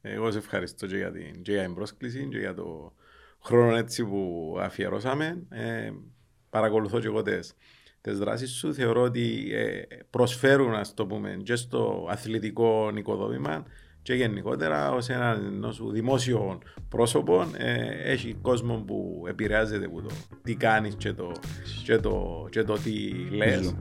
Εγώ 0.01 0.31
σε 0.31 0.37
ευχαριστώ 0.37 0.87
και 0.87 0.95
για 0.95 1.11
την, 1.11 1.41
και 1.41 1.51
για 1.51 1.63
την 1.63 1.73
πρόσκληση 1.73 2.27
και 2.31 2.37
για 2.37 2.53
το 2.53 2.93
χρόνο 3.39 3.75
έτσι 3.75 4.05
που 4.05 4.55
αφιερώσαμε. 4.59 5.43
Ε, 5.49 5.91
παρακολουθώ 6.49 6.99
και 6.99 7.07
εγώ 7.07 7.21
τις, 7.21 7.53
τις 8.01 8.19
δράσεις 8.19 8.51
σου. 8.51 8.73
Θεωρώ 8.73 9.01
ότι 9.01 9.49
ε, 9.53 9.81
προσφέρουν, 10.09 10.73
ας 10.73 10.93
το 10.93 11.05
πούμε, 11.05 11.37
και 11.43 11.55
στο 11.55 12.07
αθλητικό 12.09 12.91
νοικοδόμημα 12.91 13.65
και 14.03 14.13
γενικότερα 14.13 14.91
ως 14.91 15.09
ένα 15.09 15.37
δημόσιο 15.91 16.59
πρόσωπο 16.89 17.45
ε, 17.57 18.11
έχει 18.11 18.35
κόσμο 18.41 18.83
που 18.87 19.25
επηρεάζεται 19.27 19.85
από 19.85 20.01
το 20.01 20.09
τι 20.43 20.55
κάνεις 20.55 20.95
και 20.95 21.13
το, 21.13 21.31
και 21.83 21.97
το, 21.97 22.47
και 22.49 22.63
το 22.63 22.73
τι 22.73 22.93
λες. 23.35 23.75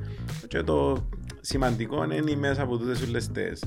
Και 0.49 0.63
το 0.63 1.09
σημαντικό 1.41 2.05
είναι 2.05 2.37
μέσα 2.37 2.63
από 2.63 2.79
τούτες 2.79 3.03
όλες 3.03 3.29
τις 3.29 3.65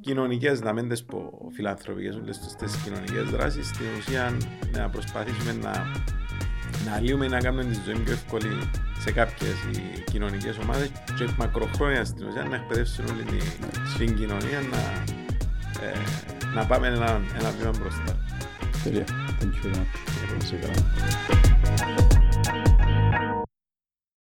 κοινωνικές, 0.00 0.60
να 0.60 0.72
μην 0.72 0.88
τι 0.88 1.02
πω 1.02 1.48
φιλανθρωπικές, 1.52 2.16
όλες 2.16 2.38
τις 2.38 2.76
κοινωνικές 2.76 3.24
δράσεις, 3.30 3.66
στην 3.68 3.86
ουσία 3.98 4.36
να 4.72 4.88
προσπαθήσουμε 4.88 5.52
να, 5.52 5.72
να 6.90 7.00
λύουμε 7.00 7.24
ή 7.24 7.28
να 7.28 7.38
κάνουμε 7.38 7.64
τη 7.64 7.78
ζωή 7.84 7.98
πιο 7.98 8.12
εύκολη 8.12 8.70
σε 8.98 9.12
κάποιες 9.12 9.54
κοινωνικές 10.10 10.58
ομάδες 10.58 10.90
και 11.16 11.28
μακροχρόνια 11.38 12.04
στην 12.04 12.26
ουσία 12.26 12.42
να 12.42 12.56
εκπαιδεύσουν 12.56 13.04
όλη 13.06 13.24
την 13.98 14.16
κοινωνία 14.16 14.60
να 14.70 14.78
ε, 14.78 15.19
να 16.54 16.66
πάμε 16.66 16.86
ένα, 16.86 17.20
ένα 17.38 17.50
βήμα 17.58 17.70
μπροστά. 17.78 18.16
Τέλεια. 18.84 19.04
Thank 19.40 19.54
you 19.54 20.58
very 20.60 20.74
much. 20.76 21.49